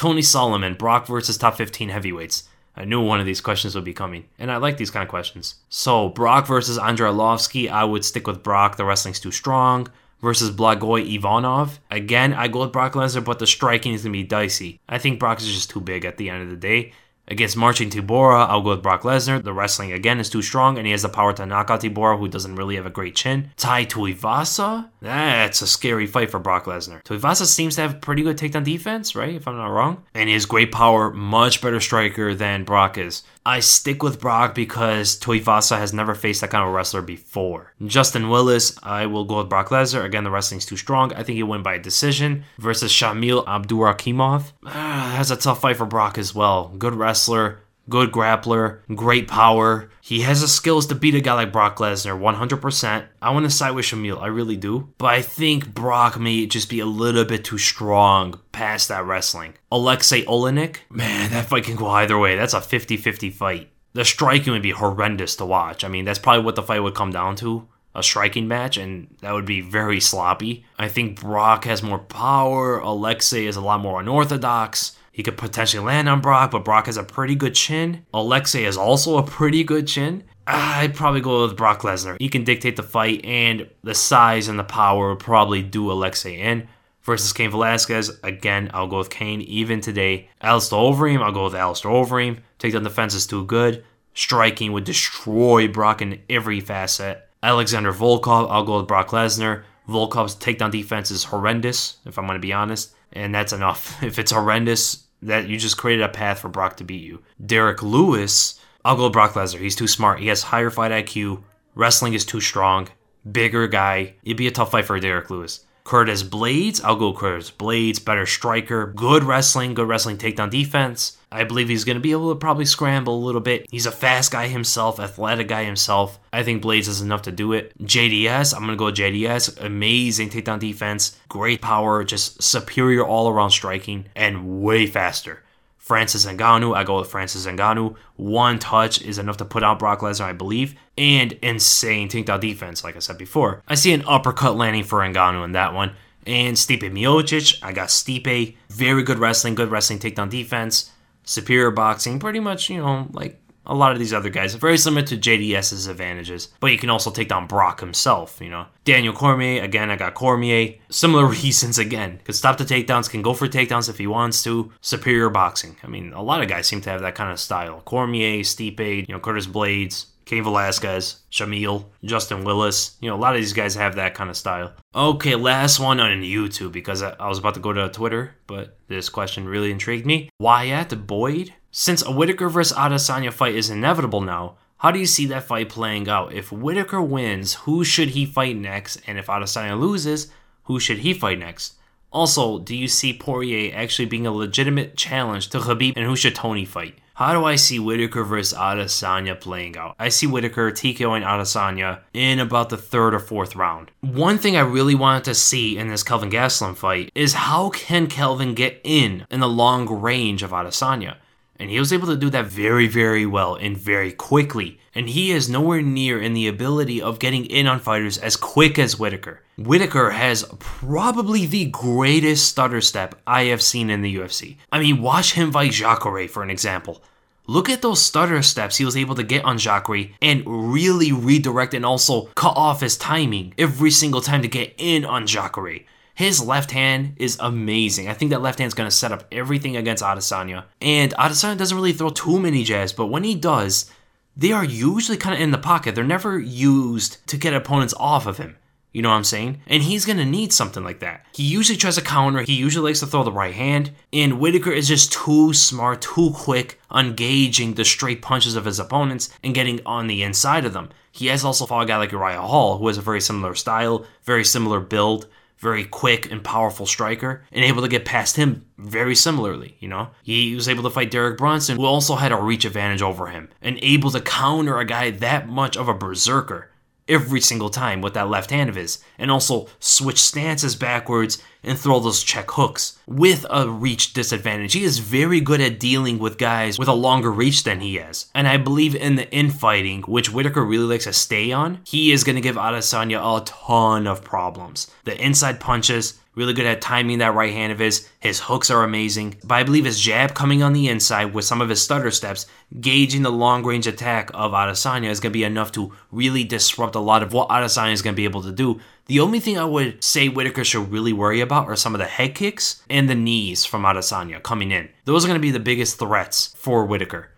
[0.00, 2.44] Tony Solomon, Brock versus top 15 heavyweights.
[2.74, 5.10] I knew one of these questions would be coming, and I like these kind of
[5.10, 5.56] questions.
[5.68, 8.78] So, Brock versus Andrei Arlovski, I would stick with Brock.
[8.78, 9.88] The wrestling's too strong.
[10.22, 11.80] Versus Blagoy Ivanov.
[11.90, 14.80] Again, I go with Brock Lesnar, but the striking is going to be dicey.
[14.88, 16.94] I think Brock is just too big at the end of the day.
[17.30, 19.40] Against Marcin Tybura, I'll go with Brock Lesnar.
[19.40, 22.18] The wrestling again is too strong, and he has the power to knock out Tybura,
[22.18, 23.52] who doesn't really have a great chin.
[23.56, 27.04] Tai Tuivasa, that's a scary fight for Brock Lesnar.
[27.04, 29.36] Tuivasa seems to have pretty good takedown defense, right?
[29.36, 33.22] If I'm not wrong, and he has great power, much better striker than Brock is.
[33.44, 37.72] I stick with Brock because Tuivasa has never faced that kind of wrestler before.
[37.84, 40.04] Justin Willis, I will go with Brock Lesnar.
[40.04, 41.12] Again, the wrestling's too strong.
[41.14, 44.52] I think he win by decision versus Shamil Abdurakhimov.
[44.66, 46.68] Ah, that's a tough fight for Brock as well.
[46.76, 49.90] Good wrestler, good grappler, great power.
[50.10, 53.06] He has the skills to beat a guy like Brock Lesnar 100%.
[53.22, 54.92] I want to side with Shamil, I really do.
[54.98, 59.54] But I think Brock may just be a little bit too strong past that wrestling.
[59.70, 62.34] Alexei Oleinik, man, that fight can go either way.
[62.34, 63.70] That's a 50 50 fight.
[63.92, 65.84] The striking would be horrendous to watch.
[65.84, 69.14] I mean, that's probably what the fight would come down to a striking match, and
[69.20, 70.64] that would be very sloppy.
[70.76, 72.80] I think Brock has more power.
[72.80, 74.96] Alexei is a lot more unorthodox.
[75.12, 78.06] He could potentially land on Brock, but Brock has a pretty good chin.
[78.14, 80.24] Alexei has also a pretty good chin.
[80.46, 82.16] Ah, I'd probably go with Brock Lesnar.
[82.20, 86.40] He can dictate the fight, and the size and the power would probably do Alexei
[86.40, 86.68] in.
[87.02, 90.28] Versus Cain Velasquez, again, I'll go with Cain even today.
[90.42, 92.40] Alistair Overeem, I'll go with Alistair Overeem.
[92.58, 93.84] Takedown defense is too good.
[94.14, 97.26] Striking would destroy Brock in every facet.
[97.42, 99.62] Alexander Volkov, I'll go with Brock Lesnar.
[99.88, 103.96] Volkov's takedown defense is horrendous, if I'm going to be honest, and that's enough.
[104.02, 107.22] If it's horrendous, that you just created a path for Brock to beat you.
[107.44, 109.60] Derrick Lewis, I'll go Brock Lesnar.
[109.60, 110.20] He's too smart.
[110.20, 111.42] He has higher fight IQ.
[111.74, 112.88] Wrestling is too strong.
[113.30, 114.14] Bigger guy.
[114.22, 115.66] It'd be a tough fight for Derrick Lewis.
[115.84, 116.82] Curtis Blaydes.
[116.82, 121.16] I'll go Curtis Blaydes, better striker, good wrestling, good wrestling takedown defense.
[121.32, 123.66] I believe he's going to be able to probably scramble a little bit.
[123.70, 126.18] He's a fast guy himself, athletic guy himself.
[126.32, 127.72] I think Blaydes is enough to do it.
[127.82, 129.64] JDS, I'm going to go JDS.
[129.64, 135.42] Amazing takedown defense, great power, just superior all around striking, and way faster.
[135.80, 137.96] Francis Ngannou, I go with Francis Ngannou.
[138.14, 142.84] One touch is enough to put out Brock Lesnar, I believe, and insane takedown defense,
[142.84, 143.62] like I said before.
[143.66, 145.96] I see an uppercut landing for Ngannou in that one.
[146.26, 148.56] And Stipe Miocic, I got Stipe.
[148.68, 150.92] Very good wrestling, good wrestling takedown defense
[151.24, 154.54] superior boxing, pretty much, you know, like a lot of these other guys.
[154.54, 158.48] Are very similar to JDS's advantages, but you can also take down Brock himself, you
[158.50, 158.66] know.
[158.84, 160.74] Daniel Cormier, again, I got Cormier.
[160.90, 162.20] Similar reasons again.
[162.24, 164.72] Could stop the takedowns, can go for takedowns if he wants to.
[164.80, 165.76] Superior boxing.
[165.82, 167.82] I mean, a lot of guys seem to have that kind of style.
[167.84, 172.96] Cormier, Stipe, you know, Curtis Blaydes, Cain Velasquez, Shamil, Justin Willis.
[173.00, 174.72] You know, a lot of these guys have that kind of style.
[174.94, 179.08] Okay, last one on YouTube because I, was about to go to Twitter, but this
[179.08, 180.30] question really intrigued me.
[180.38, 181.54] Wyatt Boyd?
[181.72, 185.68] Since a Whittaker versus Adesanya fight is inevitable now, how do you see that fight
[185.68, 186.32] playing out?
[186.32, 189.00] If Whittaker wins, who should he fight next?
[189.08, 190.30] And if Adesanya loses,
[190.62, 191.74] who should he fight next?
[192.12, 196.36] Also, do you see Poirier actually being a legitimate challenge to Khabib and who should
[196.36, 196.98] Tony fight?
[197.20, 199.94] How do I see Whittaker versus Adesanya playing out?
[199.98, 203.90] I see Whittaker TKOing Adesanya in about the third or fourth round.
[204.00, 208.06] One thing I really wanted to see in this Kelvin Gastelum fight is how can
[208.06, 211.16] Kelvin get in in the long range of Adesanya?
[211.58, 214.80] And he was able to do that very, very well and very quickly.
[214.94, 218.78] And he is nowhere near in the ability of getting in on fighters as quick
[218.78, 219.42] as Whittaker.
[219.58, 224.56] Whittaker has probably the greatest stutter step I have seen in the UFC.
[224.72, 227.02] I mean, watch him fight Jacare for an example.
[227.50, 231.74] Look at those stutter steps he was able to get on Jacare and really redirect
[231.74, 235.80] and also cut off his timing every single time to get in on Jacare.
[236.14, 238.06] His left hand is amazing.
[238.06, 240.66] I think that left hand's going to set up everything against Adesanya.
[240.80, 243.90] And Adesanya doesn't really throw too many jabs, but when he does,
[244.36, 245.96] they are usually kind of in the pocket.
[245.96, 248.58] They're never used to get opponents off of him.
[248.92, 249.60] You know what I'm saying?
[249.66, 251.24] And he's gonna need something like that.
[251.32, 254.72] He usually tries to counter, he usually likes to throw the right hand, and Whittaker
[254.72, 259.54] is just too smart, too quick on gauging the straight punches of his opponents and
[259.54, 260.90] getting on the inside of them.
[261.12, 264.04] He has also fought a guy like Uriah Hall, who has a very similar style,
[264.24, 265.26] very similar build,
[265.58, 270.08] very quick and powerful striker, and able to get past him very similarly, you know?
[270.22, 273.50] He was able to fight Derek Brunson, who also had a reach advantage over him,
[273.60, 276.69] and able to counter a guy that much of a berserker
[277.10, 281.78] every single time with that left hand of his, and also switch stances backwards and
[281.78, 284.72] throw those check hooks with a reach disadvantage.
[284.72, 288.30] He is very good at dealing with guys with a longer reach than he is.
[288.34, 292.24] And I believe in the infighting, which Whittaker really likes to stay on, he is
[292.24, 294.90] going to give Adesanya a ton of problems.
[295.04, 298.08] The inside punches, Really good at timing that right hand of his.
[298.18, 299.36] His hooks are amazing.
[299.44, 302.46] But I believe his jab coming on the inside with some of his stutter steps,
[302.80, 306.94] gauging the long range attack of Adesanya is going to be enough to really disrupt
[306.94, 308.80] a lot of what Adesanya is going to be able to do.
[309.04, 312.06] The only thing I would say Whittaker should really worry about are some of the
[312.06, 314.88] head kicks and the knees from Adesanya coming in.
[315.04, 317.29] Those are going to be the biggest threats for Whittaker.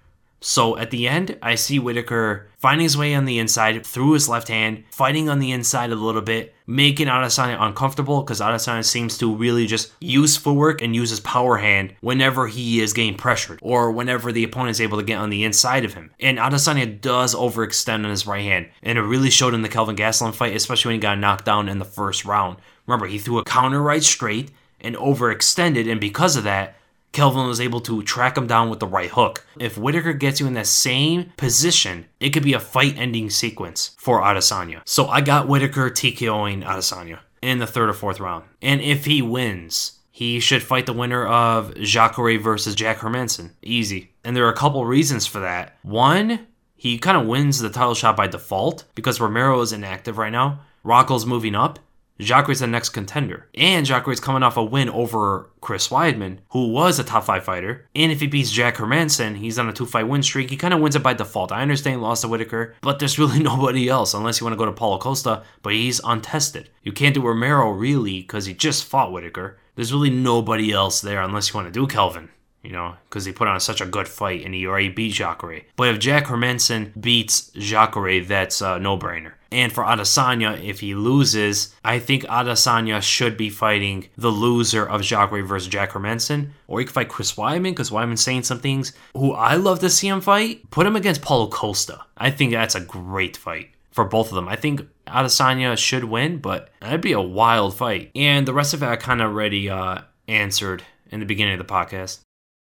[0.43, 4.29] So at the end, I see Whittaker finding his way on the inside through his
[4.29, 9.17] left hand, fighting on the inside a little bit, making Adesanya uncomfortable because Adesanya seems
[9.19, 13.61] to really just use footwork and use his power hand whenever he is getting pressured
[13.63, 16.11] or whenever the opponent is able to get on the inside of him.
[16.19, 19.97] And Adesanya does overextend on his right hand, and it really showed in the Kelvin
[19.97, 22.57] Gastelum fight, especially when he got knocked down in the first round.
[22.87, 26.75] Remember, he threw a counter right straight and overextended, and because of that,
[27.13, 29.47] Kelvin was able to track him down with the right hook.
[29.59, 33.95] If Whittaker gets you in that same position, it could be a fight ending sequence
[33.99, 34.81] for Adesanya.
[34.87, 38.45] So I got Whittaker TKOing Adesanya in the third or fourth round.
[38.63, 43.51] And if he wins, he should fight the winner of Jacare versus Jack Hermansson.
[43.63, 44.13] Easy.
[44.25, 45.77] And there are a couple reasons for that.
[45.83, 46.47] One,
[46.77, 50.61] he kind of wins the title shot by default because Romero is inactive right now.
[50.85, 51.79] Rockhold's moving up.
[52.19, 53.49] Jacare's the next contender.
[53.55, 57.89] And Jacare's coming off a win over Chris Weidman, who was a top five fighter.
[57.95, 60.51] And if he beats Jack Hermansson, he's on a two fight win streak.
[60.51, 61.53] He kind of wins it by default.
[61.53, 64.59] I understand he lost to Whittaker, but there's really nobody else unless you want to
[64.59, 66.71] go to Paulo Costa, but he's untested.
[66.83, 69.59] You can't do Romero really because he just fought Whittaker.
[69.75, 72.29] There's really nobody else there unless you want to do Kelvin
[72.63, 75.63] you know, because he put on such a good fight and he already beat Jacare.
[75.77, 79.33] But if Jack Hermansson beats Jacare, that's a no brainer.
[79.51, 85.03] And for Adesanya, if he loses, I think Adesanya should be fighting the loser of
[85.03, 86.51] Jacare versus Jack Hermansson.
[86.69, 88.93] Or he could fight Chris Weidman, because Weidman's saying some things.
[89.15, 92.03] Who I love to see him fight, put him against Paulo Costa.
[92.17, 94.49] I think that's a great fight for both of them.
[94.49, 98.11] I think Adesanya should win, but that'd be a wild fight.
[98.15, 101.67] And the rest of it I kind of already uh, answered in the beginning of
[101.67, 102.21] the podcast.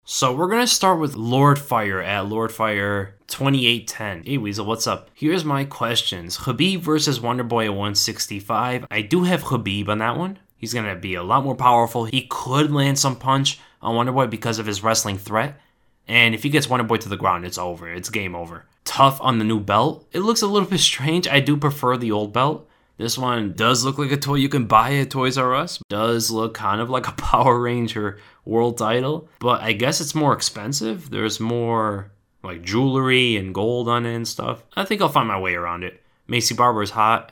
[0.09, 4.23] So we're gonna start with Lord Fire at Lord Fire 2810.
[4.23, 5.09] Hey Weasel, what's up?
[5.13, 6.37] Here's my questions.
[6.37, 8.85] Khabib versus Wonderboy at 165.
[8.89, 10.39] I do have Khabib on that one.
[10.55, 12.05] He's gonna be a lot more powerful.
[12.05, 15.59] He could land some punch on Wonderboy because of his wrestling threat.
[16.07, 17.91] And if he gets Wonderboy to the ground, it's over.
[17.91, 18.63] It's game over.
[18.85, 20.07] Tough on the new belt.
[20.13, 21.27] It looks a little bit strange.
[21.27, 22.65] I do prefer the old belt.
[22.97, 25.79] This one does look like a toy you can buy at Toys R Us.
[25.87, 30.33] Does look kind of like a Power Ranger world title, but I guess it's more
[30.33, 31.09] expensive.
[31.09, 32.11] There's more
[32.43, 34.63] like jewelry and gold on it and stuff.
[34.75, 36.01] I think I'll find my way around it.
[36.27, 37.31] Maycee Barber is hot.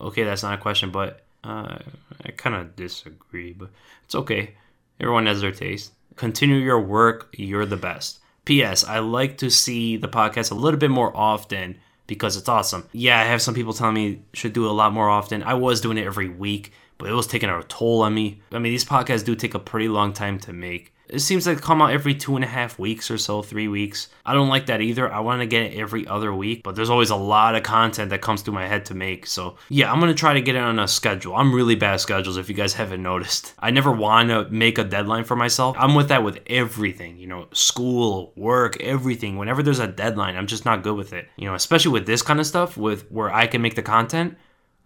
[0.00, 1.78] Okay, that's not a question, but uh,
[2.24, 3.70] I kind of disagree, but
[4.04, 4.54] it's okay.
[5.00, 5.92] Everyone has their taste.
[6.16, 7.34] Continue your work.
[7.36, 8.20] You're the best.
[8.44, 8.84] P.S.
[8.84, 12.88] I like to see the podcast a little bit more often because it's awesome.
[12.92, 15.42] Yeah, I have some people telling me should do it a lot more often.
[15.42, 18.40] I was doing it every week, but it was taking a toll on me.
[18.52, 20.93] I mean, these podcasts do take a pretty long time to make.
[21.14, 24.08] It seems like come out every two and a half weeks or so, three weeks.
[24.26, 25.10] I don't like that either.
[25.12, 28.10] I want to get it every other week, but there's always a lot of content
[28.10, 29.26] that comes through my head to make.
[29.26, 31.36] So yeah, I'm gonna try to get it on a schedule.
[31.36, 33.54] I'm really bad at schedules if you guys haven't noticed.
[33.58, 35.76] I never want to make a deadline for myself.
[35.78, 39.36] I'm with that with everything, you know, school, work, everything.
[39.36, 41.28] Whenever there's a deadline, I'm just not good with it.
[41.36, 44.36] You know, especially with this kind of stuff, with where I can make the content.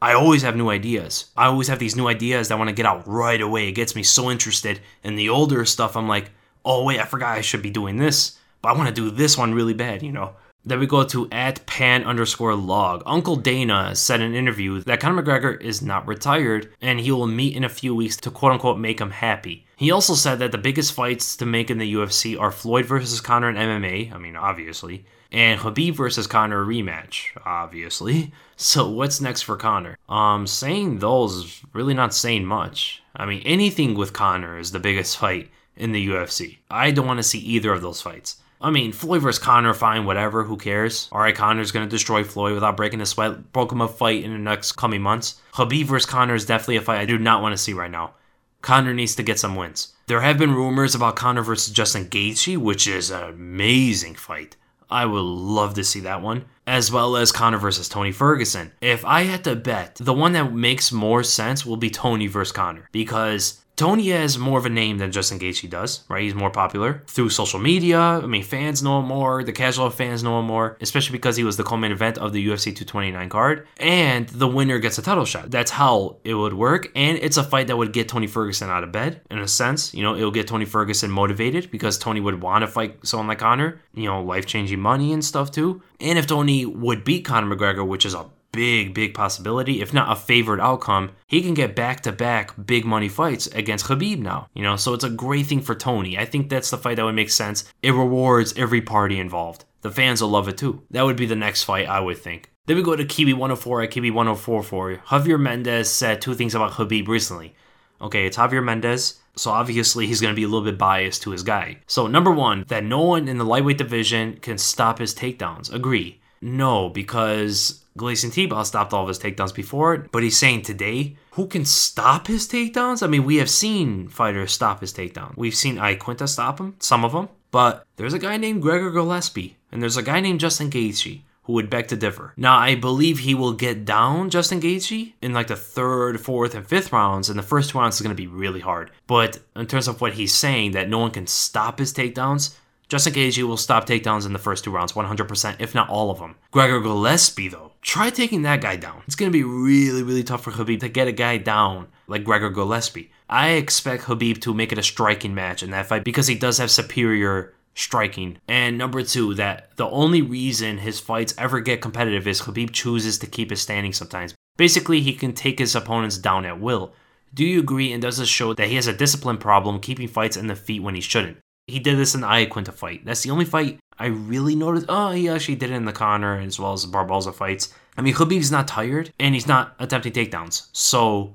[0.01, 1.27] I always have new ideas.
[1.37, 3.69] I always have these new ideas that I want to get out right away.
[3.69, 4.81] It gets me so interested.
[5.03, 6.31] And the older stuff, I'm like,
[6.65, 9.37] oh, wait, I forgot I should be doing this, but I want to do this
[9.37, 10.35] one really bad, you know?
[10.65, 13.03] Then we go to at pan underscore log.
[13.07, 17.27] Uncle Dana said in an interview that Conor McGregor is not retired and he will
[17.27, 19.67] meet in a few weeks to quote unquote make him happy.
[19.79, 23.21] He also said that the biggest fights to make in the UFC are Floyd versus
[23.21, 28.33] Conor in MMA, I mean, obviously, and Khabib versus Conor rematch, obviously.
[28.61, 29.97] So what's next for Conor?
[30.09, 33.01] Um, saying those is really not saying much.
[33.15, 36.59] I mean, anything with Conor is the biggest fight in the UFC.
[36.69, 38.41] I don't want to see either of those fights.
[38.61, 41.09] I mean, Floyd versus Conor, fine, whatever, who cares?
[41.13, 43.53] Alright, Conor's gonna destroy Floyd without breaking a sweat.
[43.53, 45.41] Broke him a fight in the next coming months.
[45.53, 48.15] Khabib versus Conor is definitely a fight I do not want to see right now.
[48.63, 49.95] Conor needs to get some wins.
[50.07, 54.57] There have been rumors about Conor versus Justin Gaethje, which is an amazing fight.
[54.91, 58.73] I would love to see that one, as well as Conor versus Tony Ferguson.
[58.81, 62.53] If I had to bet, the one that makes more sense will be Tony versus
[62.53, 66.25] Conor because Tony has more of a name than Justin Gaethje does, right?
[66.25, 68.01] He's more popular through social media.
[68.01, 69.45] I mean, fans know him more.
[69.45, 72.45] The casual fans know him more, especially because he was the co-main event of the
[72.45, 73.69] UFC 229 card.
[73.77, 75.53] And the winner gets a title shot.
[75.53, 76.91] That's how it would work.
[76.97, 79.95] And it's a fight that would get Tony Ferguson out of bed, in a sense.
[79.95, 83.39] You know, it'll get Tony Ferguson motivated because Tony would want to fight someone like
[83.39, 83.81] Conor.
[83.95, 85.83] You know, life-changing money and stuff too.
[86.01, 90.11] And if Tony would beat Conor McGregor, which is a big, big possibility, if not
[90.11, 94.49] a favored outcome, he can get back to back big money fights against Khabib now.
[94.55, 96.19] You know, so it's a great thing for Tony.
[96.19, 97.65] I think that's the fight that would make sense.
[97.83, 99.65] It rewards every party involved.
[99.83, 100.83] The fans will love it too.
[100.91, 102.51] That would be the next fight, I would think.
[102.67, 106.73] Then we go to Kiwi 104 at Kiwi 104 Javier Mendez said two things about
[106.73, 107.55] Khabib recently.
[108.01, 111.31] Okay, it's Javier Mendez, so obviously he's going to be a little bit biased to
[111.31, 111.79] his guy.
[111.87, 115.73] So, number one, that no one in the lightweight division can stop his takedowns.
[115.73, 116.18] Agree.
[116.41, 121.17] No, because Gleison Tibau stopped all of his takedowns before, it, but he's saying today,
[121.33, 123.03] who can stop his takedowns?
[123.03, 125.37] I mean, we have seen fighters stop his takedown.
[125.37, 129.57] We've seen Iaquinta stop him, some of them, but there's a guy named Gregor Gillespie,
[129.73, 132.35] and there's a guy named Justin Gaethje who would beg to differ.
[132.37, 136.67] Now, I believe he will get down Justin Gaethje in like the third, fourth, and
[136.67, 138.91] fifth rounds, and the first two rounds is going to be really hard.
[139.07, 142.55] But in terms of what he's saying, that no one can stop his takedowns,
[142.89, 146.21] Justin Gaethje will stop takedowns in the first two rounds, 100%, if not all of
[146.21, 146.37] them.
[146.51, 149.03] Gregor Gillespie, though, try taking that guy down.
[149.07, 152.25] It's going to be really, really tough for Khabib to get a guy down like
[152.25, 153.11] Gregor Gillespie.
[153.29, 156.57] I expect Khabib to make it a striking match in that fight because he does
[156.57, 158.39] have superior striking.
[158.49, 163.19] And number two, that the only reason his fights ever get competitive is Khabib chooses
[163.19, 164.35] to keep his standing sometimes.
[164.57, 166.95] Basically, he can take his opponents down at will.
[167.35, 170.39] Do you agree and does this show that he has a discipline problem keeping fights
[170.39, 171.37] in the feet when he shouldn't?
[171.69, 173.05] He did this in the Iaquinta fight.
[173.05, 174.87] That's the only fight I really noticed.
[174.89, 177.75] Oh, he actually did it in the Conor as well as the Barboza fights.
[177.97, 180.69] I mean, Khabib's not tired and he's not attempting takedowns.
[180.73, 181.35] So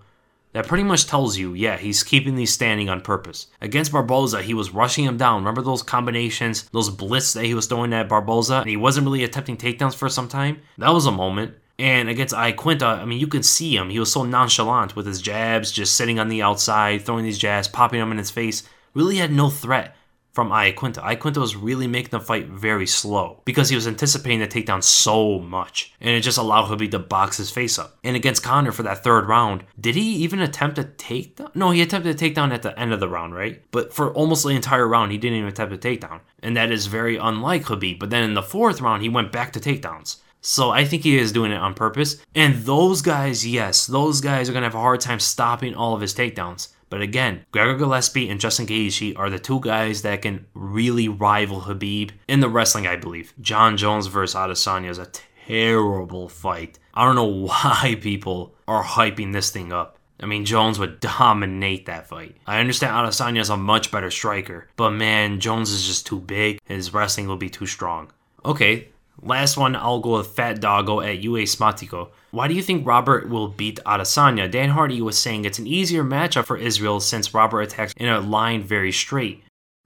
[0.53, 3.47] that pretty much tells you, yeah, he's keeping these standing on purpose.
[3.61, 5.41] Against Barboza, he was rushing him down.
[5.41, 9.23] Remember those combinations, those blitz that he was throwing at Barboza, and he wasn't really
[9.23, 10.61] attempting takedowns for some time?
[10.77, 11.55] That was a moment.
[11.79, 13.89] And against Iaquinta, I mean, you can see him.
[13.89, 17.67] He was so nonchalant with his jabs, just sitting on the outside, throwing these jabs,
[17.67, 18.63] popping them in his face.
[18.93, 19.95] Really had no threat
[20.33, 21.01] from Iaquinta.
[21.03, 25.39] Iaquinta was really making the fight very slow because he was anticipating the takedown so
[25.39, 27.97] much, and it just allowed Khabib to box his face up.
[28.03, 31.55] And against Conor for that third round, did he even attempt a takedown?
[31.55, 33.61] No, he attempted a takedown at the end of the round, right?
[33.71, 36.87] But for almost the entire round, he didn't even attempt a takedown, and that is
[36.87, 37.99] very unlike Khabib.
[37.99, 40.17] But then in the fourth round, he went back to takedowns.
[40.45, 42.17] So I think he is doing it on purpose.
[42.35, 45.95] And those guys, yes, those guys are going to have a hard time stopping all
[45.95, 46.67] of his takedowns.
[46.93, 51.61] But again, Gregor Gillespie and Justin Gaethje are the two guys that can really rival
[51.61, 53.33] Khabib in the wrestling, I believe.
[53.41, 55.09] Jon Jones versus Adesanya is a
[55.47, 56.77] terrible fight.
[56.93, 59.97] I don't know why people are hyping this thing up.
[60.19, 62.37] I mean, Jones would dominate that fight.
[62.45, 66.59] I understand Adesanya is a much better striker, but man, Jones is just too big.
[66.65, 68.11] His wrestling will be too strong.
[68.45, 68.89] Okay,
[69.25, 72.09] last one, I'll go with Fat Doggo at UA Smatico.
[72.31, 74.49] Why do you think Robert will beat Adesanya?
[74.49, 78.19] Dan Hardy was saying it's an easier matchup for Israel since Robert attacks in a
[78.19, 79.43] line very straight.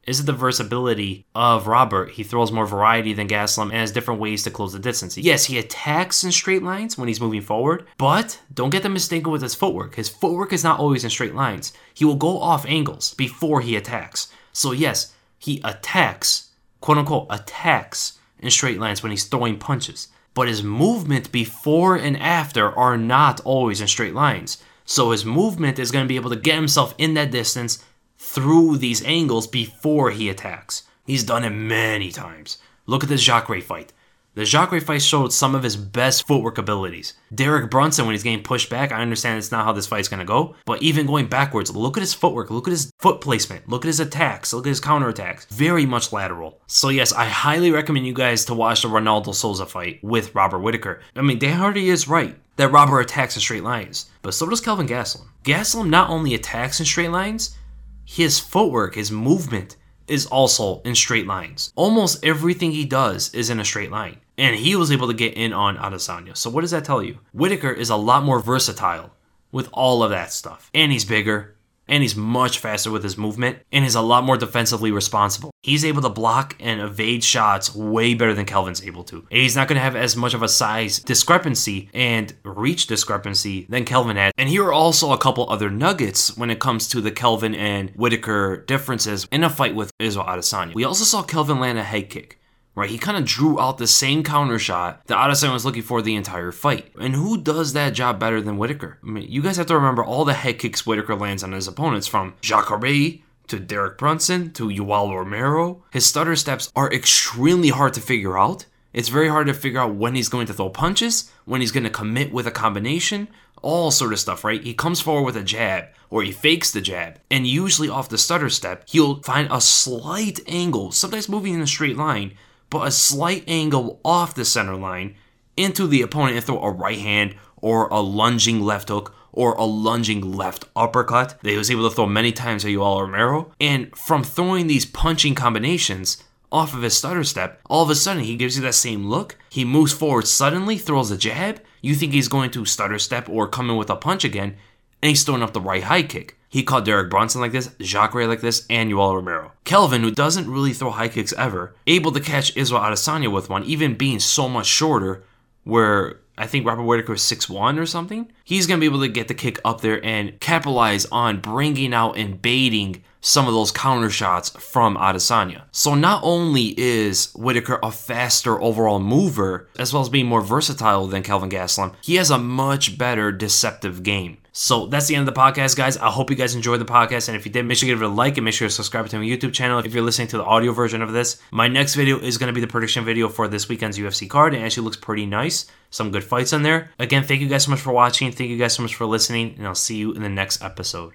[0.07, 2.11] Is it the versatility of Robert?
[2.11, 5.17] He throws more variety than Gastelum and has different ways to close the distance.
[5.17, 9.33] Yes, he attacks in straight lines when he's moving forward, but don't get them mistaken
[9.33, 9.95] with his footwork.
[9.95, 11.73] His footwork is not always in straight lines.
[11.93, 14.31] He will go off angles before he attacks.
[14.53, 20.09] So, yes, he attacks, quote unquote, attacks in straight lines when he's throwing punches.
[20.33, 24.63] But his movement before and after are not always in straight lines.
[24.85, 27.83] So his movement is going to be able to get himself in that distance
[28.17, 30.83] through these angles before he attacks.
[31.05, 32.57] He's done it many times.
[32.85, 33.93] Look at this Jacare fight.
[34.37, 37.15] The Jacare fight showed some of his best footwork abilities.
[37.33, 40.25] Derek Brunson, when he's getting pushed back, I understand it's not how this fight's gonna
[40.25, 43.83] go, but even going backwards, look at his footwork, look at his foot placement, look
[43.83, 45.47] at his attacks, look at his counterattacks.
[45.47, 46.59] Very much lateral.
[46.67, 50.59] So, yes, I highly recommend you guys to watch the Ronaldo Souza fight with Robert
[50.59, 51.01] Whittaker.
[51.15, 54.61] I mean, Dan Hardy is right that Robert attacks in straight lines, but so does
[54.61, 55.25] Kelvin Gastelum.
[55.45, 57.57] Gastelum not only attacks in straight lines,
[58.05, 59.77] his footwork, his movement
[60.07, 61.73] is also in straight lines.
[61.75, 64.19] Almost everything he does is in a straight line.
[64.37, 66.37] And he was able to get in on Adesanya.
[66.37, 67.19] So what does that tell you?
[67.33, 69.11] Whittaker is a lot more versatile
[69.51, 70.69] with all of that stuff.
[70.73, 71.57] And he's bigger,
[71.87, 75.51] and he's much faster with his movement and is a lot more defensively responsible.
[75.63, 79.17] He's able to block and evade shots way better than Kelvin's able to.
[79.31, 83.65] And he's not going to have as much of a size discrepancy and reach discrepancy
[83.69, 84.33] than Kelvin had.
[84.37, 87.91] And here are also a couple other nuggets when it comes to the Kelvin and
[87.91, 90.73] Whittaker differences in a fight with Israel Adesanya.
[90.73, 92.39] We also saw Kelvin land a head kick
[92.77, 92.91] right?
[92.91, 96.15] He kind of drew out the same counter shot that Adesanya was looking for the
[96.15, 96.93] entire fight.
[96.99, 98.99] And who does that job better than Whittaker?
[99.03, 101.67] I mean, you guys have to remember all the head kicks Whittaker lands on his
[101.67, 105.83] opponents from Jacare to Derek Brunson to Yoel Romero.
[105.91, 108.67] His stutter steps are extremely hard to figure out.
[108.93, 111.83] It's very hard to figure out when he's going to throw punches, when he's going
[111.83, 113.27] to commit with a combination,
[113.63, 114.63] all sort of stuff, right?
[114.63, 118.17] He comes forward with a jab or he fakes the jab, and usually off the
[118.17, 122.33] stutter step, he'll find a slight angle, sometimes moving in a straight line,
[122.69, 125.15] but a slight angle off the center line
[125.55, 129.63] into the opponent and throw a right hand or a lunging left hook or a
[129.63, 133.51] lunging left uppercut that he was able to throw many times at Yoel Romero.
[133.59, 138.23] And from throwing these punching combinations off of his stutter step, all of a sudden
[138.23, 139.37] he gives you that same look.
[139.49, 141.61] He moves forward suddenly, throws a jab.
[141.81, 144.55] You think he's going to stutter step or come in with a punch again,
[145.01, 146.36] and he's throwing up the right high kick.
[146.49, 149.51] He caught Derek Brunson like this, Jacare like this, and Yoel Romero.
[149.65, 153.63] Kelvin, who doesn't really throw high kicks ever, able to catch Israel Adesanya with one,
[153.65, 155.23] even being so much shorter,
[155.63, 158.31] where I think Robert Whittaker is 6'1 or something.
[158.43, 161.93] He's going to be able to get the kick up there and capitalize on bringing
[161.93, 165.63] out and baiting some of those counter shots from Adesanya.
[165.71, 171.07] So not only is Whittaker a faster overall mover, as well as being more versatile
[171.07, 174.37] than Kelvin Gastelum, he has a much better deceptive game.
[174.59, 175.97] So that's the end of the podcast, guys.
[175.97, 177.27] I hope you guys enjoyed the podcast.
[177.27, 178.73] And if you did, make sure to give it a like and make sure to
[178.73, 181.39] subscribe to my YouTube channel if you're listening to the audio version of this.
[181.51, 184.55] My next video is going to be the prediction video for this weekend's UFC card.
[184.55, 185.67] It actually looks pretty nice.
[185.91, 186.89] Some good fights on there.
[186.97, 188.31] Again, thank you guys so much for watching.
[188.31, 189.53] Thank you guys so much for listening.
[189.59, 191.13] And I'll see you in the next episode.